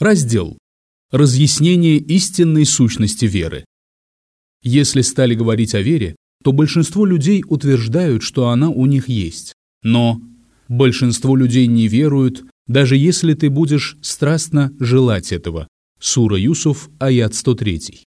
Раздел. 0.00 0.58
Разъяснение 1.12 1.98
истинной 1.98 2.66
сущности 2.66 3.26
веры. 3.26 3.64
Если 4.64 5.02
стали 5.02 5.36
говорить 5.36 5.76
о 5.76 5.82
вере, 5.82 6.16
то 6.42 6.50
большинство 6.50 7.06
людей 7.06 7.44
утверждают, 7.46 8.24
что 8.24 8.48
она 8.48 8.70
у 8.70 8.86
них 8.86 9.08
есть. 9.08 9.52
Но 9.84 10.20
большинство 10.68 11.36
людей 11.36 11.68
не 11.68 11.86
веруют, 11.86 12.44
даже 12.66 12.96
если 12.96 13.34
ты 13.34 13.50
будешь 13.50 13.96
страстно 14.02 14.72
желать 14.80 15.30
этого. 15.30 15.68
Сура 16.00 16.36
Юсуф, 16.36 16.90
аят 16.98 17.36
103. 17.36 18.02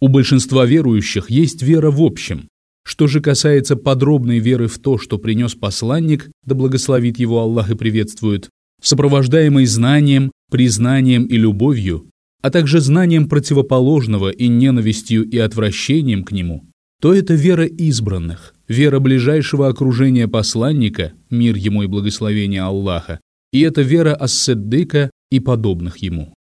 У 0.00 0.08
большинства 0.08 0.66
верующих 0.66 1.30
есть 1.30 1.62
вера 1.62 1.90
в 1.90 2.02
общем. 2.02 2.48
Что 2.84 3.06
же 3.06 3.22
касается 3.22 3.76
подробной 3.76 4.40
веры 4.40 4.66
в 4.66 4.78
то, 4.78 4.98
что 4.98 5.16
принес 5.16 5.54
посланник, 5.54 6.30
да 6.44 6.54
благословит 6.54 7.18
его 7.18 7.40
Аллах 7.40 7.70
и 7.70 7.74
приветствует, 7.74 8.50
сопровождаемый 8.82 9.64
знанием, 9.64 10.32
признанием 10.50 11.24
и 11.24 11.36
любовью, 11.36 12.10
а 12.42 12.50
также 12.50 12.80
знанием 12.80 13.28
противоположного 13.28 14.30
и 14.30 14.48
ненавистью 14.48 15.24
и 15.28 15.38
отвращением 15.38 16.24
к 16.24 16.32
нему, 16.32 16.64
то 17.00 17.14
это 17.14 17.34
вера 17.34 17.64
избранных, 17.64 18.54
вера 18.68 18.98
ближайшего 18.98 19.68
окружения 19.68 20.28
посланника, 20.28 21.12
мир 21.30 21.56
ему 21.56 21.82
и 21.82 21.86
благословение 21.86 22.62
Аллаха, 22.62 23.20
и 23.52 23.60
это 23.60 23.82
вера 23.82 24.14
Ас-Седдыка 24.14 25.10
и 25.30 25.40
подобных 25.40 25.98
ему. 25.98 26.34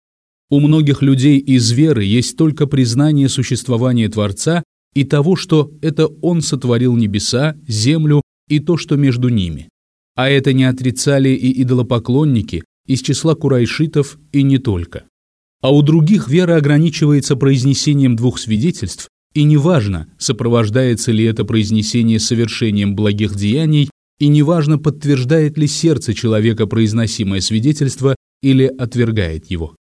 У 0.48 0.60
многих 0.60 1.02
людей 1.02 1.38
из 1.38 1.72
веры 1.72 2.04
есть 2.04 2.36
только 2.36 2.66
признание 2.66 3.28
существования 3.28 4.08
Творца 4.08 4.62
и 4.94 5.04
того, 5.04 5.36
что 5.36 5.72
это 5.82 6.06
Он 6.06 6.40
сотворил 6.40 6.96
небеса, 6.96 7.56
землю 7.66 8.22
и 8.48 8.60
то, 8.60 8.76
что 8.76 8.96
между 8.96 9.28
ними. 9.28 9.68
А 10.14 10.30
это 10.30 10.52
не 10.52 10.64
отрицали 10.64 11.30
и 11.30 11.62
идолопоклонники 11.62 12.62
из 12.86 13.00
числа 13.02 13.34
курайшитов 13.34 14.18
и 14.32 14.42
не 14.42 14.58
только. 14.58 15.04
А 15.60 15.74
у 15.74 15.82
других 15.82 16.28
вера 16.28 16.56
ограничивается 16.56 17.36
произнесением 17.36 18.16
двух 18.16 18.38
свидетельств, 18.38 19.08
и 19.34 19.42
неважно, 19.42 20.08
сопровождается 20.18 21.12
ли 21.12 21.24
это 21.24 21.44
произнесение 21.44 22.20
совершением 22.20 22.94
благих 22.94 23.34
деяний, 23.34 23.90
и 24.18 24.28
неважно, 24.28 24.78
подтверждает 24.78 25.58
ли 25.58 25.66
сердце 25.66 26.14
человека 26.14 26.66
произносимое 26.66 27.40
свидетельство 27.40 28.16
или 28.42 28.64
отвергает 28.64 29.50
его. 29.50 29.76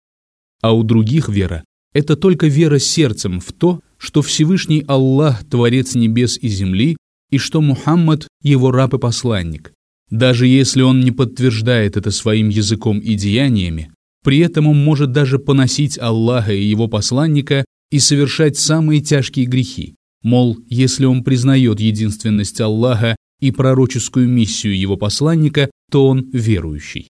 А 0.61 0.73
у 0.73 0.83
других 0.83 1.29
вера– 1.29 1.63
это 1.93 2.15
только 2.15 2.47
вера 2.47 2.79
сердцем 2.79 3.39
в 3.39 3.53
то, 3.53 3.79
что 3.97 4.21
Всевышний 4.21 4.83
Аллах– 4.87 5.43
Творец 5.49 5.95
небес 5.95 6.37
и 6.41 6.47
земли, 6.47 6.97
и 7.31 7.37
что 7.37 7.61
Мухаммад– 7.61 8.27
его 8.41 8.71
раб 8.71 8.93
и 8.93 8.97
посланник. 8.97 9.74
Даже 10.09 10.47
если 10.47 10.81
он 10.81 10.99
не 10.99 11.11
подтверждает 11.11 11.97
это 11.97 12.11
своим 12.11 12.49
языком 12.49 12.99
и 12.99 13.15
деяниями, 13.15 13.91
при 14.23 14.39
этом 14.39 14.67
он 14.67 14.83
может 14.83 15.11
даже 15.11 15.39
поносить 15.39 15.99
Аллаха 15.99 16.53
и 16.53 16.63
его 16.63 16.87
посланника 16.87 17.65
и 17.91 17.99
совершать 17.99 18.57
самые 18.57 19.01
тяжкие 19.01 19.45
грехи. 19.45 19.95
Мол, 20.23 20.57
если 20.67 21.05
он 21.05 21.23
признает 21.23 21.79
единственность 21.79 22.59
Аллаха 22.59 23.15
и 23.39 23.51
пророческую 23.51 24.27
миссию 24.27 24.77
его 24.77 24.97
посланника, 24.97 25.69
то 25.91 26.07
он 26.07 26.29
верующий. 26.31 27.09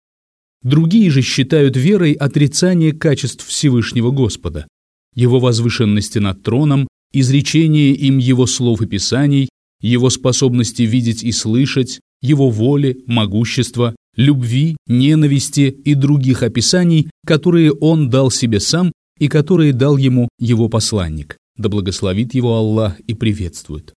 Другие 0.62 1.10
же 1.10 1.22
считают 1.22 1.76
верой 1.76 2.12
отрицание 2.12 2.92
качеств 2.92 3.46
Всевышнего 3.46 4.10
Господа, 4.10 4.66
его 5.14 5.38
возвышенности 5.38 6.18
над 6.18 6.42
троном, 6.42 6.88
изречение 7.12 7.92
им 7.92 8.18
его 8.18 8.46
слов 8.46 8.82
и 8.82 8.86
писаний, 8.86 9.48
его 9.80 10.10
способности 10.10 10.82
видеть 10.82 11.22
и 11.22 11.30
слышать, 11.30 12.00
его 12.22 12.50
воли, 12.50 13.02
могущества, 13.06 13.94
любви, 14.16 14.76
ненависти 14.86 15.74
и 15.84 15.94
других 15.94 16.42
описаний, 16.42 17.10
которые 17.26 17.72
он 17.72 18.10
дал 18.10 18.30
себе 18.30 18.60
сам 18.60 18.92
и 19.18 19.28
которые 19.28 19.72
дал 19.72 19.96
ему 19.96 20.28
его 20.38 20.68
посланник. 20.68 21.36
Да 21.56 21.68
благословит 21.68 22.34
его 22.34 22.56
Аллах 22.56 22.98
и 23.00 23.14
приветствует. 23.14 23.92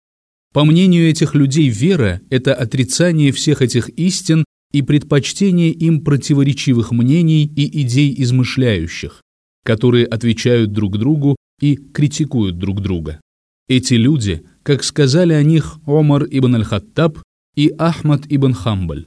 По 0.52 0.64
мнению 0.64 1.08
этих 1.08 1.34
людей, 1.34 1.68
вера– 1.68 2.20
это 2.30 2.54
отрицание 2.54 3.32
всех 3.32 3.62
этих 3.62 3.88
истин 3.90 4.44
и 4.72 4.82
предпочтение 4.82 5.70
им 5.70 6.02
противоречивых 6.02 6.92
мнений 6.92 7.44
и 7.44 7.82
идей 7.82 8.14
измышляющих, 8.18 9.22
которые 9.64 10.06
отвечают 10.06 10.72
друг 10.72 10.98
другу 10.98 11.36
и 11.60 11.76
критикуют 11.76 12.58
друг 12.58 12.80
друга. 12.80 13.20
Эти 13.68 13.94
люди, 13.94 14.44
как 14.62 14.84
сказали 14.84 15.32
о 15.32 15.42
них 15.42 15.78
Омар 15.86 16.26
ибн 16.30 16.56
аль-Хаттаб, 16.56 17.18
и 17.56 17.72
Ахмад 17.78 18.26
ибн 18.28 18.52
Хамбаль, 18.52 19.06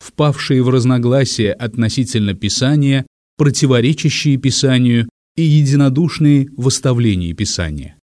впавшие 0.00 0.62
в 0.62 0.70
разногласия 0.70 1.52
относительно 1.52 2.34
Писания, 2.34 3.06
противоречащие 3.36 4.38
Писанию 4.38 5.08
и 5.36 5.42
единодушные 5.42 6.48
в 6.56 6.68
оставлении 6.68 7.32
Писания. 7.32 7.96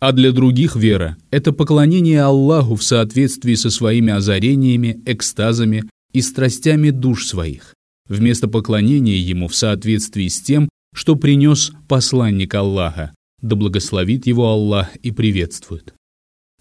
А 0.00 0.12
для 0.12 0.32
других 0.32 0.76
вера– 0.76 1.16
это 1.30 1.52
поклонение 1.52 2.22
Аллаху 2.22 2.76
в 2.76 2.82
соответствии 2.82 3.54
со 3.54 3.70
своими 3.70 4.12
озарениями, 4.12 5.02
экстазами 5.06 5.84
и 6.12 6.20
страстями 6.20 6.90
душ 6.90 7.26
своих, 7.26 7.74
вместо 8.08 8.46
поклонения 8.46 9.16
Ему 9.16 9.48
в 9.48 9.54
соответствии 9.54 10.28
с 10.28 10.40
тем, 10.42 10.68
что 10.94 11.16
принес 11.16 11.72
посланник 11.88 12.54
Аллаха, 12.54 13.14
да 13.40 13.56
благословит 13.56 14.26
его 14.26 14.48
Аллах 14.48 14.94
и 14.96 15.10
приветствует 15.10 15.94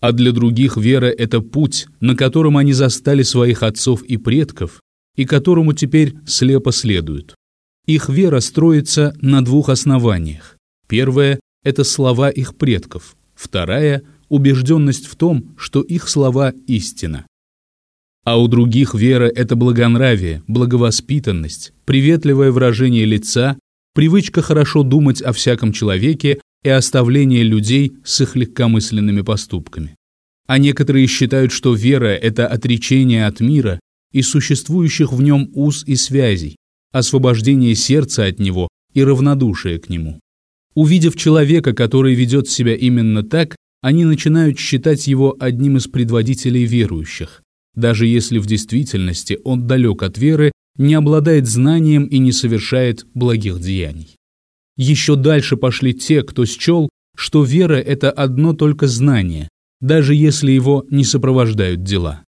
а 0.03 0.11
для 0.11 0.33
других 0.33 0.75
вера– 0.75 1.05
это 1.17 1.39
путь, 1.39 1.87
на 2.01 2.17
котором 2.17 2.57
они 2.57 2.73
застали 2.73 3.23
своих 3.23 3.63
отцов 3.63 4.03
и 4.03 4.17
предков, 4.17 4.81
и 5.15 5.23
которому 5.23 5.71
теперь 5.71 6.15
слепо 6.27 6.73
следуют. 6.73 7.35
Их 7.85 8.09
вера 8.09 8.41
строится 8.41 9.15
на 9.21 9.41
двух 9.45 9.69
основаниях. 9.69 10.57
Первое– 10.89 11.39
это 11.63 11.85
слова 11.85 12.29
их 12.29 12.57
предков. 12.57 13.15
Вторая– 13.33 14.03
убежденность 14.27 15.05
в 15.07 15.15
том, 15.15 15.55
что 15.57 15.81
их 15.81 16.09
слова– 16.09 16.51
истина. 16.67 17.25
А 18.25 18.37
у 18.41 18.49
других 18.49 18.95
вера– 18.95 19.31
это 19.33 19.55
благонравие, 19.55 20.43
благовоспитанность, 20.47 21.71
приветливое 21.85 22.51
выражение 22.51 23.05
лица, 23.05 23.57
привычка 23.95 24.41
хорошо 24.41 24.83
думать 24.83 25.21
о 25.21 25.31
всяком 25.31 25.71
человеке 25.71 26.41
и 26.63 26.69
оставление 26.69 27.43
людей 27.43 27.93
с 28.03 28.21
их 28.21 28.35
легкомысленными 28.35 29.21
поступками. 29.21 29.95
А 30.47 30.57
некоторые 30.57 31.07
считают, 31.07 31.51
что 31.51 31.73
вера– 31.73 32.07
это 32.21 32.47
отречение 32.47 33.25
от 33.25 33.39
мира 33.39 33.79
и 34.11 34.21
существующих 34.21 35.11
в 35.11 35.21
нем 35.21 35.49
уз 35.53 35.83
и 35.85 35.95
связей, 35.95 36.55
освобождение 36.91 37.75
сердца 37.75 38.25
от 38.25 38.39
него 38.39 38.67
и 38.93 39.03
равнодушие 39.03 39.79
к 39.79 39.89
нему. 39.89 40.19
Увидев 40.75 41.15
человека, 41.15 41.73
который 41.73 42.15
ведет 42.15 42.49
себя 42.49 42.75
именно 42.75 43.23
так, 43.23 43.55
они 43.81 44.05
начинают 44.05 44.59
считать 44.59 45.07
его 45.07 45.35
одним 45.39 45.77
из 45.77 45.87
предводителей 45.87 46.65
верующих, 46.65 47.41
даже 47.75 48.07
если 48.07 48.37
в 48.37 48.45
действительности 48.45 49.39
он 49.43 49.67
далек 49.67 50.03
от 50.03 50.17
веры, 50.17 50.51
не 50.77 50.93
обладает 50.93 51.47
знанием 51.47 52.05
и 52.05 52.17
не 52.17 52.31
совершает 52.31 53.05
благих 53.13 53.59
деяний. 53.59 54.15
Еще 54.75 55.15
дальше 55.15 55.57
пошли 55.57 55.93
те, 55.93 56.23
кто 56.23 56.45
счел, 56.45 56.89
что 57.15 57.43
вера– 57.43 57.75
это 57.75 58.11
одно 58.11 58.53
только 58.53 58.87
знание, 58.87 59.49
даже 59.81 60.15
если 60.15 60.51
его 60.51 60.85
не 60.89 61.03
сопровождают 61.03 61.83
дела. 61.83 62.23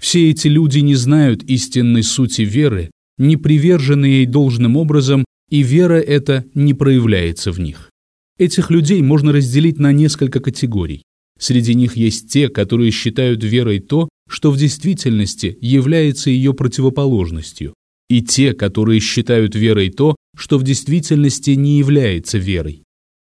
Все 0.00 0.30
эти 0.30 0.48
люди 0.48 0.78
не 0.78 0.94
знают 0.94 1.42
истинной 1.44 2.02
сути 2.02 2.42
веры, 2.42 2.90
не 3.18 3.36
привержены 3.36 4.06
ей 4.06 4.26
должным 4.26 4.76
образом, 4.76 5.24
и 5.50 5.62
вера 5.62 6.00
эта 6.00 6.44
не 6.54 6.74
проявляется 6.74 7.52
в 7.52 7.60
них. 7.60 7.90
Этих 8.38 8.70
людей 8.70 9.02
можно 9.02 9.32
разделить 9.32 9.78
на 9.78 9.92
несколько 9.92 10.40
категорий. 10.40 11.02
Среди 11.38 11.74
них 11.74 11.96
есть 11.96 12.30
те, 12.30 12.48
которые 12.48 12.90
считают 12.90 13.44
верой 13.44 13.80
то, 13.80 14.08
что 14.28 14.50
в 14.50 14.56
действительности 14.56 15.58
является 15.60 16.30
ее 16.30 16.54
противоположностью, 16.54 17.74
и 18.12 18.20
те, 18.20 18.52
которые 18.52 19.00
считают 19.00 19.54
верой 19.54 19.88
то, 19.88 20.16
что 20.36 20.58
в 20.58 20.64
действительности 20.64 21.52
не 21.52 21.78
является 21.78 22.36
верой, 22.36 22.82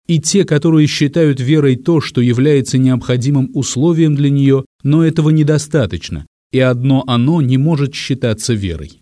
и 0.06 0.20
те, 0.20 0.44
которые 0.44 0.86
считают 0.86 1.40
верой 1.40 1.74
то, 1.74 2.00
что 2.00 2.20
является 2.20 2.78
необходимым 2.78 3.50
условием 3.52 4.14
для 4.14 4.30
нее, 4.30 4.64
но 4.84 5.04
этого 5.04 5.30
недостаточно, 5.30 6.24
и 6.52 6.60
одно 6.60 7.02
оно 7.08 7.42
не 7.42 7.58
может 7.58 7.96
считаться 7.96 8.54
верой. 8.54 9.00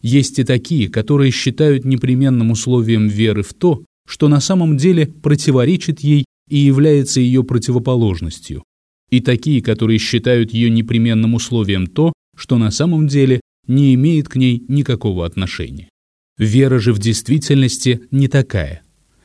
Есть 0.00 0.38
и 0.38 0.44
такие, 0.44 0.88
которые 0.88 1.32
считают 1.32 1.84
непременным 1.84 2.52
условием 2.52 3.08
веры 3.08 3.42
в 3.42 3.52
то, 3.52 3.84
что 4.08 4.28
на 4.28 4.38
самом 4.38 4.76
деле 4.76 5.08
противоречит 5.08 5.98
ей 5.98 6.24
и 6.48 6.56
является 6.56 7.20
ее 7.20 7.42
противоположностью, 7.42 8.62
и 9.10 9.18
такие, 9.18 9.60
которые 9.60 9.98
считают 9.98 10.52
ее 10.52 10.70
непременным 10.70 11.34
условием 11.34 11.88
то, 11.88 12.12
что 12.36 12.58
на 12.58 12.70
самом 12.70 13.08
деле 13.08 13.40
не 13.70 13.94
имеет 13.94 14.28
к 14.28 14.34
ней 14.34 14.64
никакого 14.66 15.24
отношения. 15.24 15.88
Вера 16.36 16.80
же 16.80 16.92
в 16.92 16.98
действительности 16.98 18.00
не 18.10 18.26
такая. 18.26 18.82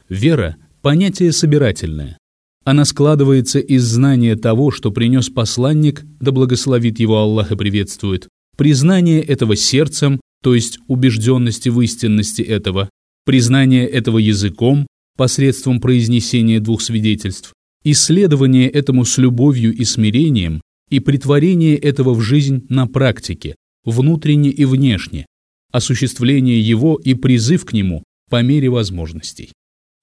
Вера– 0.07 0.57
понятие 0.81 1.31
собирательное. 1.31 2.19
Она 2.63 2.85
складывается 2.85 3.59
из 3.59 3.83
знания 3.83 4.35
того, 4.35 4.69
что 4.69 4.91
принес 4.91 5.29
посланник, 5.29 6.03
да 6.19 6.31
благословит 6.31 6.99
его 6.99 7.17
Аллах 7.17 7.51
и 7.51 7.55
приветствует, 7.55 8.27
признание 8.55 9.21
этого 9.21 9.55
сердцем, 9.55 10.21
то 10.43 10.53
есть 10.53 10.77
убежденности 10.87 11.69
в 11.69 11.81
истинности 11.81 12.43
этого, 12.43 12.89
признание 13.25 13.87
этого 13.87 14.19
языком 14.19 14.85
посредством 15.17 15.81
произнесения 15.81 16.59
двух 16.59 16.81
свидетельств, 16.81 17.53
исследование 17.83 18.69
этому 18.69 19.05
с 19.05 19.17
любовью 19.17 19.73
и 19.73 19.83
смирением 19.85 20.61
и 20.91 20.99
притворение 20.99 21.77
этого 21.77 22.13
в 22.13 22.21
жизнь 22.21 22.65
на 22.69 22.85
практике, 22.85 23.55
внутренне 23.85 24.49
и 24.49 24.65
внешне, 24.65 25.25
осуществление 25.71 26.59
его 26.59 26.95
и 26.95 27.13
призыв 27.13 27.65
к 27.65 27.73
нему 27.73 28.03
по 28.29 28.41
мере 28.41 28.69
возможностей. 28.69 29.51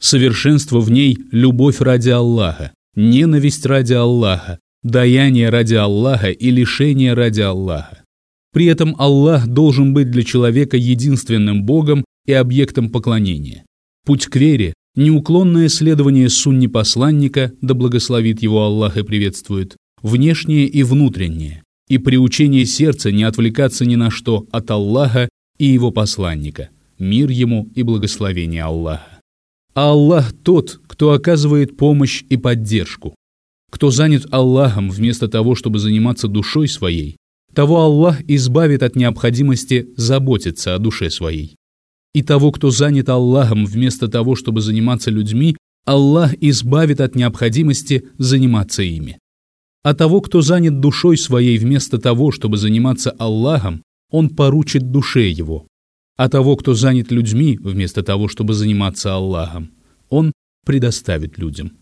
Совершенство 0.00 0.80
в 0.80 0.90
ней– 0.90 1.18
любовь 1.32 1.80
ради 1.80 2.10
Аллаха, 2.10 2.72
ненависть 2.94 3.66
ради 3.66 3.92
Аллаха, 3.92 4.58
даяние 4.82 5.48
ради 5.48 5.74
Аллаха 5.74 6.30
и 6.30 6.50
лишение 6.50 7.14
ради 7.14 7.40
Аллаха. 7.40 8.02
При 8.52 8.66
этом 8.66 8.94
Аллах 8.98 9.46
должен 9.46 9.94
быть 9.94 10.10
для 10.10 10.24
человека 10.24 10.76
единственным 10.76 11.64
Богом 11.64 12.04
и 12.26 12.32
объектом 12.32 12.90
поклонения. 12.90 13.64
Путь 14.04 14.26
к 14.26 14.36
вере– 14.36 14.74
неуклонное 14.96 15.68
следование 15.68 16.28
сунни 16.28 16.66
посланника, 16.66 17.52
да 17.60 17.74
благословит 17.74 18.42
его 18.42 18.62
Аллах 18.62 18.96
и 18.96 19.02
приветствует, 19.02 19.76
внешнее 20.02 20.66
и 20.66 20.82
внутреннее, 20.82 21.62
и 21.92 21.98
приучение 21.98 22.64
сердца 22.64 23.12
не 23.12 23.22
отвлекаться 23.22 23.84
ни 23.84 23.96
на 23.96 24.10
что 24.10 24.46
от 24.50 24.70
Аллаха 24.70 25.28
и 25.58 25.66
его 25.66 25.90
посланника, 25.90 26.70
мир 26.98 27.28
ему 27.28 27.68
и 27.74 27.82
благословение 27.82 28.62
Аллаха. 28.62 29.20
А 29.74 29.90
Аллах 29.90 30.32
тот, 30.32 30.80
кто 30.86 31.12
оказывает 31.12 31.76
помощь 31.76 32.24
и 32.30 32.38
поддержку. 32.38 33.14
Кто 33.70 33.90
занят 33.90 34.24
Аллахом 34.30 34.88
вместо 34.88 35.28
того, 35.28 35.54
чтобы 35.54 35.78
заниматься 35.80 36.28
душой 36.28 36.66
своей, 36.66 37.18
того 37.52 37.82
Аллах 37.82 38.22
избавит 38.26 38.82
от 38.82 38.96
необходимости 38.96 39.88
заботиться 39.94 40.74
о 40.74 40.78
душе 40.78 41.10
своей. 41.10 41.56
И 42.14 42.22
того, 42.22 42.52
кто 42.52 42.70
занят 42.70 43.10
Аллахом 43.10 43.66
вместо 43.66 44.08
того, 44.08 44.34
чтобы 44.34 44.62
заниматься 44.62 45.10
людьми, 45.10 45.58
Аллах 45.84 46.32
избавит 46.40 47.02
от 47.02 47.16
необходимости 47.16 48.08
заниматься 48.16 48.82
ими. 48.82 49.18
А 49.82 49.94
того, 49.94 50.20
кто 50.20 50.42
занят 50.42 50.80
душой 50.80 51.18
своей 51.18 51.58
вместо 51.58 51.98
того, 51.98 52.30
чтобы 52.30 52.56
заниматься 52.56 53.10
Аллахом, 53.10 53.82
он 54.10 54.30
поручит 54.30 54.90
душе 54.92 55.28
его. 55.28 55.66
А 56.16 56.28
того, 56.28 56.56
кто 56.56 56.74
занят 56.74 57.10
людьми 57.10 57.58
вместо 57.60 58.02
того, 58.02 58.28
чтобы 58.28 58.54
заниматься 58.54 59.14
Аллахом, 59.14 59.72
он 60.08 60.32
предоставит 60.64 61.38
людям. 61.38 61.72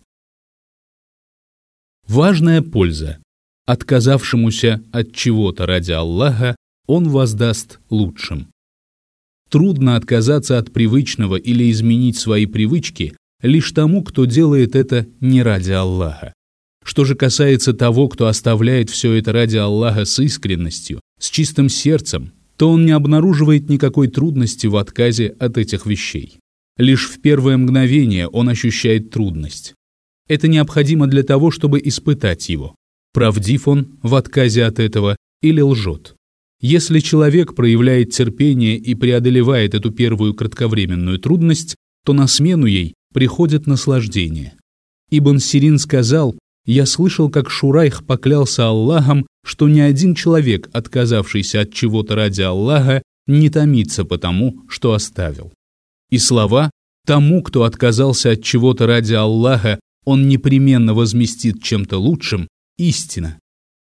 Важная 2.08 2.62
польза. 2.62 3.19
Отказавшемуся 3.67 4.82
от 4.93 5.12
чего-то 5.12 5.67
ради 5.67 5.93
Аллаха 5.93 6.56
он 6.87 7.08
воздаст 7.08 7.81
лучшим. 7.91 8.49
Трудно 9.50 9.96
отказаться 9.96 10.58
от 10.58 10.73
привычного 10.73 11.37
или 11.37 11.70
изменить 11.70 12.17
свои 12.17 12.46
привычки 12.46 13.17
лишь 13.43 13.70
тому, 13.73 14.03
кто 14.03 14.25
делает 14.25 14.75
это 14.75 15.06
не 15.20 15.43
ради 15.43 15.73
Аллаха. 15.73 16.32
Что 16.85 17.05
же 17.05 17.15
касается 17.15 17.73
того, 17.73 18.09
кто 18.09 18.27
оставляет 18.27 18.91
все 18.91 19.12
это 19.12 19.32
ради 19.32 19.56
Аллаха 19.56 20.05
с 20.05 20.19
искренностью, 20.19 21.00
с 21.19 21.31
чистым 21.31 21.69
сердцем, 21.69 22.32
то 22.56 22.71
он 22.71 22.85
не 22.85 22.93
обнаруживает 22.93 23.69
никакой 23.69 24.09
трудности 24.09 24.67
в 24.67 24.77
отказе 24.77 25.29
от 25.38 25.59
этих 25.59 25.87
вещей. 25.87 26.38
Лишь 26.77 27.09
в 27.09 27.21
первое 27.21 27.56
мгновение 27.56 28.29
он 28.29 28.49
ощущает 28.49 29.11
трудность. 29.11 29.75
Это 30.29 30.49
необходимо 30.49 31.06
для 31.06 31.23
того, 31.23 31.50
чтобы 31.50 31.81
испытать 31.82 32.49
его. 32.49 32.75
Правдив 33.12 33.67
он 33.69 33.99
в 34.03 34.15
отказе 34.15 34.65
от 34.65 34.79
этого 34.79 35.17
или 35.43 35.61
лжет. 35.61 36.15
Если 36.61 37.00
человек 37.00 37.55
проявляет 37.55 38.11
терпение 38.11 38.77
и 38.77 38.94
преодолевает 38.94 39.75
эту 39.75 39.91
первую 39.91 40.35
кратковременную 40.35 41.19
трудность, 41.19 41.75
то 42.05 42.12
на 42.12 42.27
смену 42.27 42.67
ей 42.67 42.94
приходит 43.12 43.67
наслаждение. 43.67 44.55
Ибн 45.11 45.38
Сирин 45.38 45.79
сказал, 45.79 46.38
«Я 46.70 46.87
слышал, 46.87 47.28
как 47.31 47.50
Шурайх 47.50 48.06
поклялся 48.06 48.69
Аллахом, 48.69 49.26
что 49.44 49.69
ни 49.69 49.81
один 49.81 50.14
человек, 50.14 50.70
отказавшийся 50.72 51.62
от 51.62 51.72
чего-то 51.75 52.14
ради 52.14 52.43
Аллаха, 52.43 53.02
не 53.26 53.50
томится 53.50 54.05
потому, 54.05 54.61
что 54.69 54.93
оставил». 54.93 55.52
И 56.11 56.19
слова 56.19 56.70
«тому, 57.05 57.43
кто 57.43 57.64
отказался 57.64 58.31
от 58.31 58.44
чего-то 58.44 58.87
ради 58.87 59.14
Аллаха, 59.14 59.81
он 60.05 60.28
непременно 60.28 60.94
возместит 60.94 61.61
чем-то 61.61 61.99
лучшим, 61.99 62.46
истина. 62.78 63.40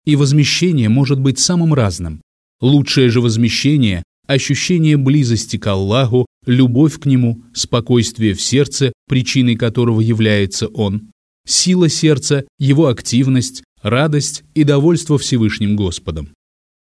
И 0.03 0.17
возмещение 0.17 0.89
может 0.89 1.21
быть 1.21 1.39
самым 1.39 1.73
разным. 1.73 2.21
Лучшее 2.59 3.07
же 3.07 3.21
возмещение– 3.21 4.03
ощущение 4.27 4.97
близости 4.97 5.55
к 5.55 5.65
Аллаху, 5.67 6.25
любовь 6.45 6.99
к 6.99 7.05
Нему, 7.05 7.43
спокойствие 7.53 8.33
в 8.33 8.41
сердце, 8.41 8.91
причиной 9.07 9.55
которого 9.55 10.01
является 10.01 10.67
Он, 10.67 11.12
сила 11.45 11.89
сердца, 11.89 12.45
его 12.59 12.87
активность, 12.87 13.63
радость 13.81 14.43
и 14.55 14.63
довольство 14.63 15.17
Всевышним 15.17 15.75
Господом. 15.75 16.29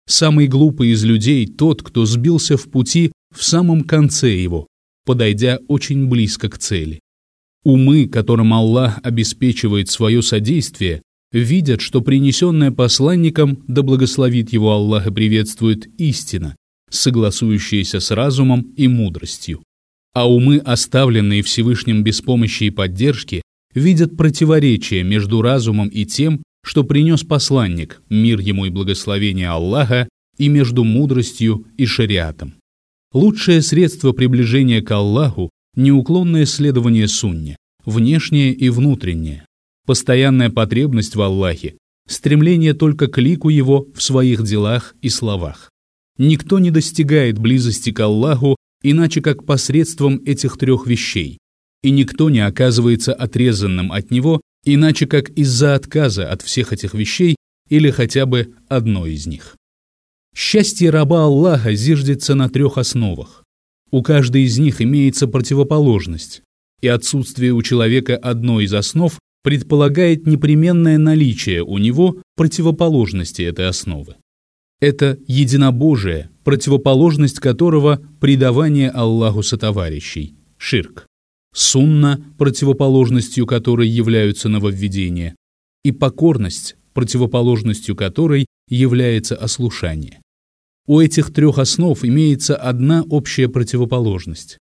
Самый 0.07 0.47
глупый 0.47 0.89
из 0.91 1.03
людей– 1.03 1.45
тот, 1.57 1.83
кто 1.83 2.05
сбился 2.05 2.55
в 2.55 2.69
пути 2.69 3.11
в 3.35 3.43
самом 3.43 3.83
конце 3.83 4.35
его, 4.35 4.67
подойдя 5.05 5.59
очень 5.67 6.07
близко 6.07 6.49
к 6.49 6.57
цели. 6.57 6.99
Умы, 7.63 8.07
которым 8.07 8.53
Аллах 8.53 8.99
обеспечивает 9.03 9.89
свое 9.89 10.21
содействие, 10.21 11.01
видят, 11.33 11.81
что 11.81 12.01
принесенное 12.01 12.71
посланником, 12.71 13.63
да 13.67 13.83
благословит 13.83 14.53
его 14.53 14.71
Аллах 14.71 15.07
и 15.07 15.11
приветствует 15.11 15.87
истина, 15.99 16.55
согласующаяся 16.89 17.99
с 17.99 18.11
разумом 18.11 18.61
и 18.77 18.87
мудростью. 18.87 19.61
А 20.13 20.29
умы, 20.29 20.57
оставленные 20.57 21.43
Всевышним 21.43 22.03
без 22.03 22.21
помощи 22.21 22.65
и 22.65 22.69
поддержки, 22.69 23.41
видят 23.77 24.17
противоречие 24.17 25.03
между 25.03 25.41
разумом 25.41 25.87
и 25.87 26.05
тем, 26.05 26.43
что 26.63 26.83
принес 26.83 27.23
посланник, 27.23 28.01
мир 28.09 28.39
ему 28.39 28.65
и 28.65 28.69
благословение 28.69 29.49
Аллаха, 29.49 30.09
и 30.37 30.49
между 30.49 30.83
мудростью 30.83 31.65
и 31.77 31.85
шариатом. 31.85 32.55
Лучшее 33.13 33.61
средство 33.61 34.11
приближения 34.11 34.81
к 34.81 34.91
Аллаху– 34.91 35.49
неуклонное 35.75 36.45
следование 36.45 37.07
сунне, 37.07 37.55
внешнее 37.85 38.53
и 38.53 38.69
внутреннее, 38.69 39.45
постоянная 39.85 40.49
потребность 40.49 41.15
в 41.15 41.21
Аллахе, 41.21 41.77
стремление 42.07 42.73
только 42.73 43.07
к 43.07 43.17
лику 43.17 43.49
Его 43.49 43.87
в 43.95 44.03
своих 44.03 44.43
делах 44.43 44.95
и 45.01 45.09
словах. 45.09 45.69
Никто 46.17 46.59
не 46.59 46.71
достигает 46.71 47.39
близости 47.39 47.91
к 47.91 47.99
Аллаху 47.99 48.57
иначе 48.83 49.21
как 49.21 49.45
посредством 49.45 50.21
этих 50.25 50.57
трех 50.57 50.85
вещей, 50.85 51.37
и 51.83 51.91
никто 51.91 52.29
не 52.29 52.39
оказывается 52.39 53.13
отрезанным 53.13 53.91
от 53.91 54.11
Него 54.11 54.41
иначе 54.63 55.07
как 55.07 55.29
из-за 55.29 55.75
отказа 55.75 56.29
от 56.29 56.41
всех 56.41 56.73
этих 56.73 56.93
вещей 56.93 57.35
или 57.69 57.89
хотя 57.89 58.25
бы 58.25 58.53
одной 58.67 59.13
из 59.13 59.27
них. 59.27 59.55
Счастье 60.35 60.89
раба 60.89 61.23
Аллаха 61.23 61.73
зиждется 61.73 62.35
на 62.35 62.49
трех 62.49 62.77
основах. 62.77 63.43
У 63.89 64.03
каждой 64.03 64.43
из 64.43 64.57
них 64.59 64.81
имеется 64.81 65.27
противоположность, 65.27 66.41
и 66.81 66.87
отсутствие 66.87 67.53
у 67.53 67.61
человека 67.61 68.17
одной 68.17 68.65
из 68.65 68.73
основ 68.73 69.17
предполагает 69.43 70.27
непременное 70.27 70.97
наличие 70.97 71.63
у 71.63 71.77
него 71.77 72.21
противоположности 72.35 73.41
этой 73.41 73.67
основы. 73.67 74.15
Это 74.79 75.17
единобожие, 75.27 76.29
противоположность 76.43 77.39
которого– 77.39 78.01
предавание 78.21 78.89
Аллаху 78.89 79.41
сотоварищей, 79.41 80.35
ширк. 80.57 81.06
Сунна, 81.57 82.23
противоположностью 82.37 83.47
которой 83.47 83.87
являются 83.87 84.47
нововведения, 84.47 85.35
и 85.83 85.91
покорность, 85.91 86.75
противоположностью 86.93 87.95
которой 87.95 88.45
является 88.69 89.35
ослушание. 89.35 90.21
У 90.85 91.01
этих 91.01 91.33
трех 91.33 91.57
основ 91.57 92.05
имеется 92.05 92.55
одна 92.55 93.01
общая 93.09 93.49
противоположность. 93.49 94.59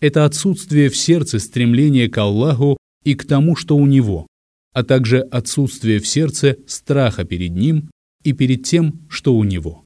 Это 0.00 0.26
отсутствие 0.26 0.90
в 0.90 0.98
сердце 0.98 1.38
стремления 1.38 2.10
к 2.10 2.18
Аллаху 2.18 2.76
и 3.04 3.14
к 3.14 3.26
тому, 3.26 3.56
что 3.56 3.74
у 3.74 3.86
него, 3.86 4.26
а 4.74 4.84
также 4.84 5.20
отсутствие 5.20 5.98
в 5.98 6.06
сердце 6.06 6.58
страха 6.66 7.24
перед 7.24 7.52
ним 7.52 7.88
и 8.22 8.34
перед 8.34 8.64
тем, 8.64 9.00
что 9.08 9.34
у 9.34 9.44
него. 9.44 9.82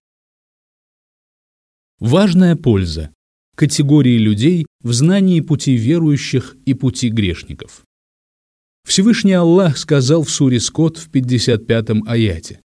Важная 2.00 2.56
польза 2.56 3.12
категории 3.58 4.18
людей 4.18 4.66
в 4.84 4.92
знании 4.92 5.40
пути 5.40 5.74
верующих 5.74 6.56
и 6.64 6.74
пути 6.74 7.08
грешников. 7.08 7.82
Всевышний 8.86 9.32
Аллах 9.32 9.76
сказал 9.76 10.22
в 10.22 10.30
суре 10.30 10.60
Скот 10.60 10.96
в 10.96 11.10
55-м 11.10 12.04
аяте. 12.06 12.60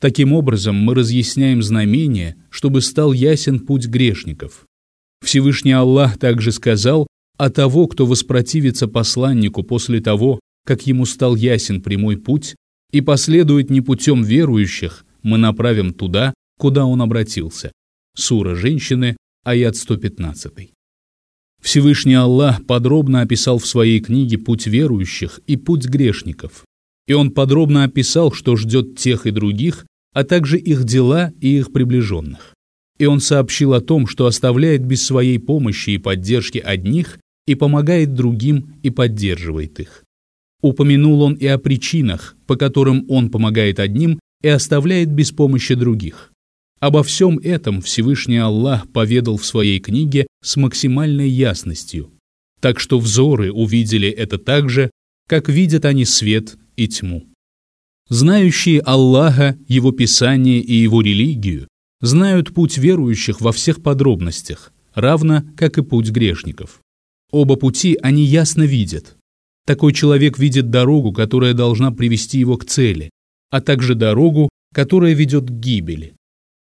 Таким 0.00 0.32
образом, 0.32 0.74
мы 0.76 0.94
разъясняем 0.94 1.62
знамение, 1.62 2.36
чтобы 2.48 2.80
стал 2.80 3.12
ясен 3.12 3.60
путь 3.60 3.86
грешников. 3.86 4.64
Всевышний 5.22 5.72
Аллах 5.72 6.18
также 6.18 6.50
сказал, 6.50 7.06
а 7.36 7.50
того, 7.50 7.86
кто 7.86 8.06
воспротивится 8.06 8.88
посланнику 8.88 9.62
после 9.62 10.00
того, 10.00 10.40
как 10.64 10.86
ему 10.86 11.04
стал 11.04 11.36
ясен 11.36 11.82
прямой 11.82 12.16
путь, 12.16 12.56
и 12.90 13.02
последует 13.02 13.68
не 13.68 13.82
путем 13.82 14.22
верующих, 14.22 15.04
мы 15.22 15.36
направим 15.36 15.92
туда, 15.92 16.32
куда 16.58 16.86
он 16.86 17.02
обратился. 17.02 17.70
Сура 18.16 18.54
женщины, 18.54 19.16
аят 19.44 19.76
115. 19.76 20.70
Всевышний 21.60 22.14
Аллах 22.14 22.64
подробно 22.64 23.22
описал 23.22 23.58
в 23.58 23.66
своей 23.66 23.98
книге 24.00 24.38
путь 24.38 24.66
верующих 24.66 25.40
и 25.48 25.56
путь 25.56 25.86
грешников. 25.86 26.64
И 27.08 27.12
он 27.12 27.32
подробно 27.32 27.82
описал, 27.84 28.32
что 28.32 28.54
ждет 28.54 28.96
тех 28.96 29.26
и 29.26 29.32
других, 29.32 29.84
а 30.12 30.22
также 30.22 30.58
их 30.58 30.84
дела 30.84 31.32
и 31.40 31.58
их 31.58 31.72
приближенных. 31.72 32.54
И 32.98 33.06
он 33.06 33.20
сообщил 33.20 33.74
о 33.74 33.80
том, 33.80 34.06
что 34.06 34.26
оставляет 34.26 34.84
без 34.84 35.04
своей 35.04 35.40
помощи 35.40 35.90
и 35.90 35.98
поддержки 35.98 36.58
одних 36.58 37.18
и 37.48 37.56
помогает 37.56 38.14
другим 38.14 38.76
и 38.84 38.90
поддерживает 38.90 39.80
их. 39.80 40.04
Упомянул 40.60 41.22
он 41.22 41.34
и 41.34 41.46
о 41.46 41.58
причинах, 41.58 42.36
по 42.46 42.54
которым 42.54 43.04
он 43.08 43.28
помогает 43.28 43.80
одним 43.80 44.20
и 44.40 44.48
оставляет 44.48 45.10
без 45.10 45.32
помощи 45.32 45.74
других. 45.74 46.31
Обо 46.82 47.04
всем 47.04 47.38
этом 47.38 47.80
Всевышний 47.80 48.38
Аллах 48.38 48.90
поведал 48.90 49.36
в 49.36 49.46
своей 49.46 49.78
книге 49.78 50.26
с 50.42 50.56
максимальной 50.56 51.28
ясностью, 51.28 52.10
так 52.58 52.80
что 52.80 52.98
взоры 52.98 53.52
увидели 53.52 54.08
это 54.08 54.36
так 54.36 54.68
же, 54.68 54.90
как 55.28 55.48
видят 55.48 55.84
они 55.84 56.04
свет 56.04 56.56
и 56.74 56.88
тьму. 56.88 57.28
Знающие 58.08 58.80
Аллаха, 58.80 59.56
Его 59.68 59.92
Писание 59.92 60.58
и 60.58 60.74
Его 60.74 61.02
религию, 61.02 61.68
знают 62.00 62.52
путь 62.52 62.78
верующих 62.78 63.40
во 63.40 63.52
всех 63.52 63.80
подробностях, 63.80 64.72
равно 64.92 65.44
как 65.56 65.78
и 65.78 65.82
путь 65.82 66.10
грешников. 66.10 66.80
Оба 67.30 67.54
пути 67.54 67.96
они 68.02 68.24
ясно 68.24 68.64
видят. 68.64 69.16
Такой 69.68 69.92
человек 69.92 70.36
видит 70.36 70.70
дорогу, 70.70 71.12
которая 71.12 71.54
должна 71.54 71.92
привести 71.92 72.40
его 72.40 72.56
к 72.56 72.64
цели, 72.64 73.10
а 73.50 73.60
также 73.60 73.94
дорогу, 73.94 74.48
которая 74.74 75.14
ведет 75.14 75.44
к 75.44 75.52
гибели. 75.52 76.16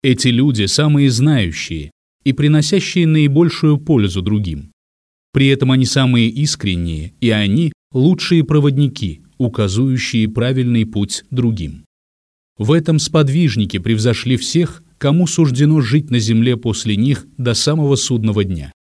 Эти 0.03 0.29
люди 0.29 0.65
самые 0.65 1.11
знающие 1.11 1.91
и 2.23 2.33
приносящие 2.33 3.05
наибольшую 3.05 3.77
пользу 3.77 4.23
другим. 4.23 4.71
При 5.31 5.47
этом 5.47 5.71
они 5.71 5.85
самые 5.85 6.27
искренние, 6.27 7.13
и 7.21 7.29
они 7.29 7.71
лучшие 7.93 8.43
проводники, 8.43 9.21
указывающие 9.37 10.27
правильный 10.27 10.87
путь 10.87 11.23
другим. 11.29 11.85
В 12.57 12.71
этом 12.71 12.97
сподвижники 12.97 13.77
превзошли 13.77 14.37
всех, 14.37 14.83
кому 14.97 15.27
суждено 15.27 15.81
жить 15.81 16.09
на 16.09 16.17
земле 16.17 16.57
после 16.57 16.95
них 16.95 17.27
до 17.37 17.53
самого 17.53 17.95
судного 17.95 18.43
дня. 18.43 18.71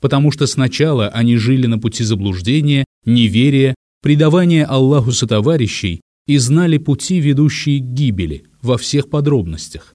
Потому 0.00 0.30
что 0.30 0.46
сначала 0.46 1.08
они 1.08 1.36
жили 1.36 1.66
на 1.66 1.78
пути 1.78 2.04
заблуждения, 2.04 2.86
неверия, 3.04 3.74
предавания 4.02 4.64
Аллаху 4.64 5.12
сотоварищей 5.12 6.00
и 6.26 6.38
знали 6.38 6.78
пути, 6.78 7.20
ведущие 7.20 7.80
к 7.80 7.84
гибели, 7.84 8.44
во 8.62 8.78
всех 8.78 9.10
подробностях. 9.10 9.92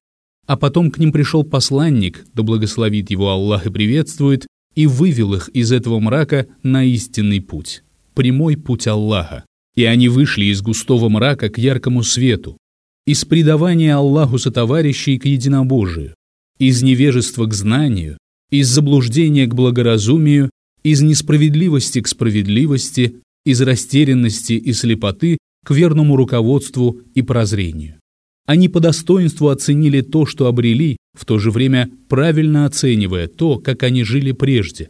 А 0.48 0.58
потом 0.58 0.92
к 0.92 1.00
ним 1.00 1.12
пришел 1.12 1.44
посланник, 1.44 2.26
да 2.34 2.44
благословит 2.44 3.10
его 3.10 3.30
Аллах 3.30 3.66
и 3.66 3.72
приветствует, 3.72 4.46
и 4.76 4.88
вывел 4.88 5.34
их 5.34 5.50
из 5.50 5.72
этого 5.72 6.00
мрака 6.00 6.48
на 6.62 6.84
истинный 6.84 7.42
путь, 7.42 7.84
прямой 8.14 8.58
путь 8.58 8.88
Аллаха. 8.88 9.46
И 9.76 9.84
они 9.86 10.08
вышли 10.08 10.46
из 10.46 10.62
густого 10.62 11.10
мрака 11.10 11.50
к 11.50 11.58
яркому 11.58 12.04
свету, 12.04 12.58
из 13.06 13.26
предавания 13.26 13.96
Аллаху 13.96 14.38
сотоварищей 14.38 15.18
к 15.18 15.26
единобожию, 15.26 16.16
из 16.60 16.82
невежества 16.84 17.46
к 17.46 17.54
знанию, 17.54 18.18
из 18.52 18.68
заблуждения 18.68 19.48
к 19.48 19.56
благоразумию, 19.56 20.50
из 20.84 21.02
несправедливости 21.02 22.02
к 22.02 22.08
справедливости, 22.08 23.22
из 23.46 23.62
растерянности 23.62 24.54
и 24.54 24.74
слепоты 24.74 25.38
к 25.66 25.72
верному 25.72 26.16
руководству 26.16 27.02
и 27.16 27.22
прозрению. 27.22 28.00
Они 28.46 28.70
по 28.70 28.80
достоинству 28.80 29.50
оценили 29.50 30.02
то, 30.02 30.26
что 30.26 30.48
обрели, 30.48 30.98
в 31.18 31.26
то 31.26 31.40
же 31.40 31.50
время 31.50 31.90
правильно 32.08 32.66
оценивая 32.66 33.28
то, 33.28 33.58
как 33.58 33.84
они 33.84 34.04
жили 34.04 34.32
прежде, 34.34 34.90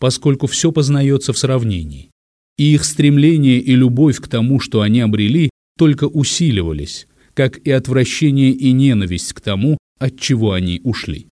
поскольку 0.00 0.46
все 0.46 0.72
познается 0.72 1.32
в 1.32 1.38
сравнении. 1.38 2.10
И 2.58 2.74
их 2.74 2.84
стремление 2.84 3.60
и 3.60 3.74
любовь 3.74 4.18
к 4.18 4.28
тому, 4.28 4.60
что 4.60 4.80
они 4.80 5.00
обрели, 5.00 5.50
только 5.78 6.04
усиливались, 6.04 7.06
как 7.34 7.58
и 7.58 7.70
отвращение 7.70 8.50
и 8.50 8.72
ненависть 8.72 9.34
к 9.34 9.40
тому, 9.40 9.78
от 9.98 10.18
чего 10.18 10.52
они 10.52 10.80
ушли. 10.82 11.28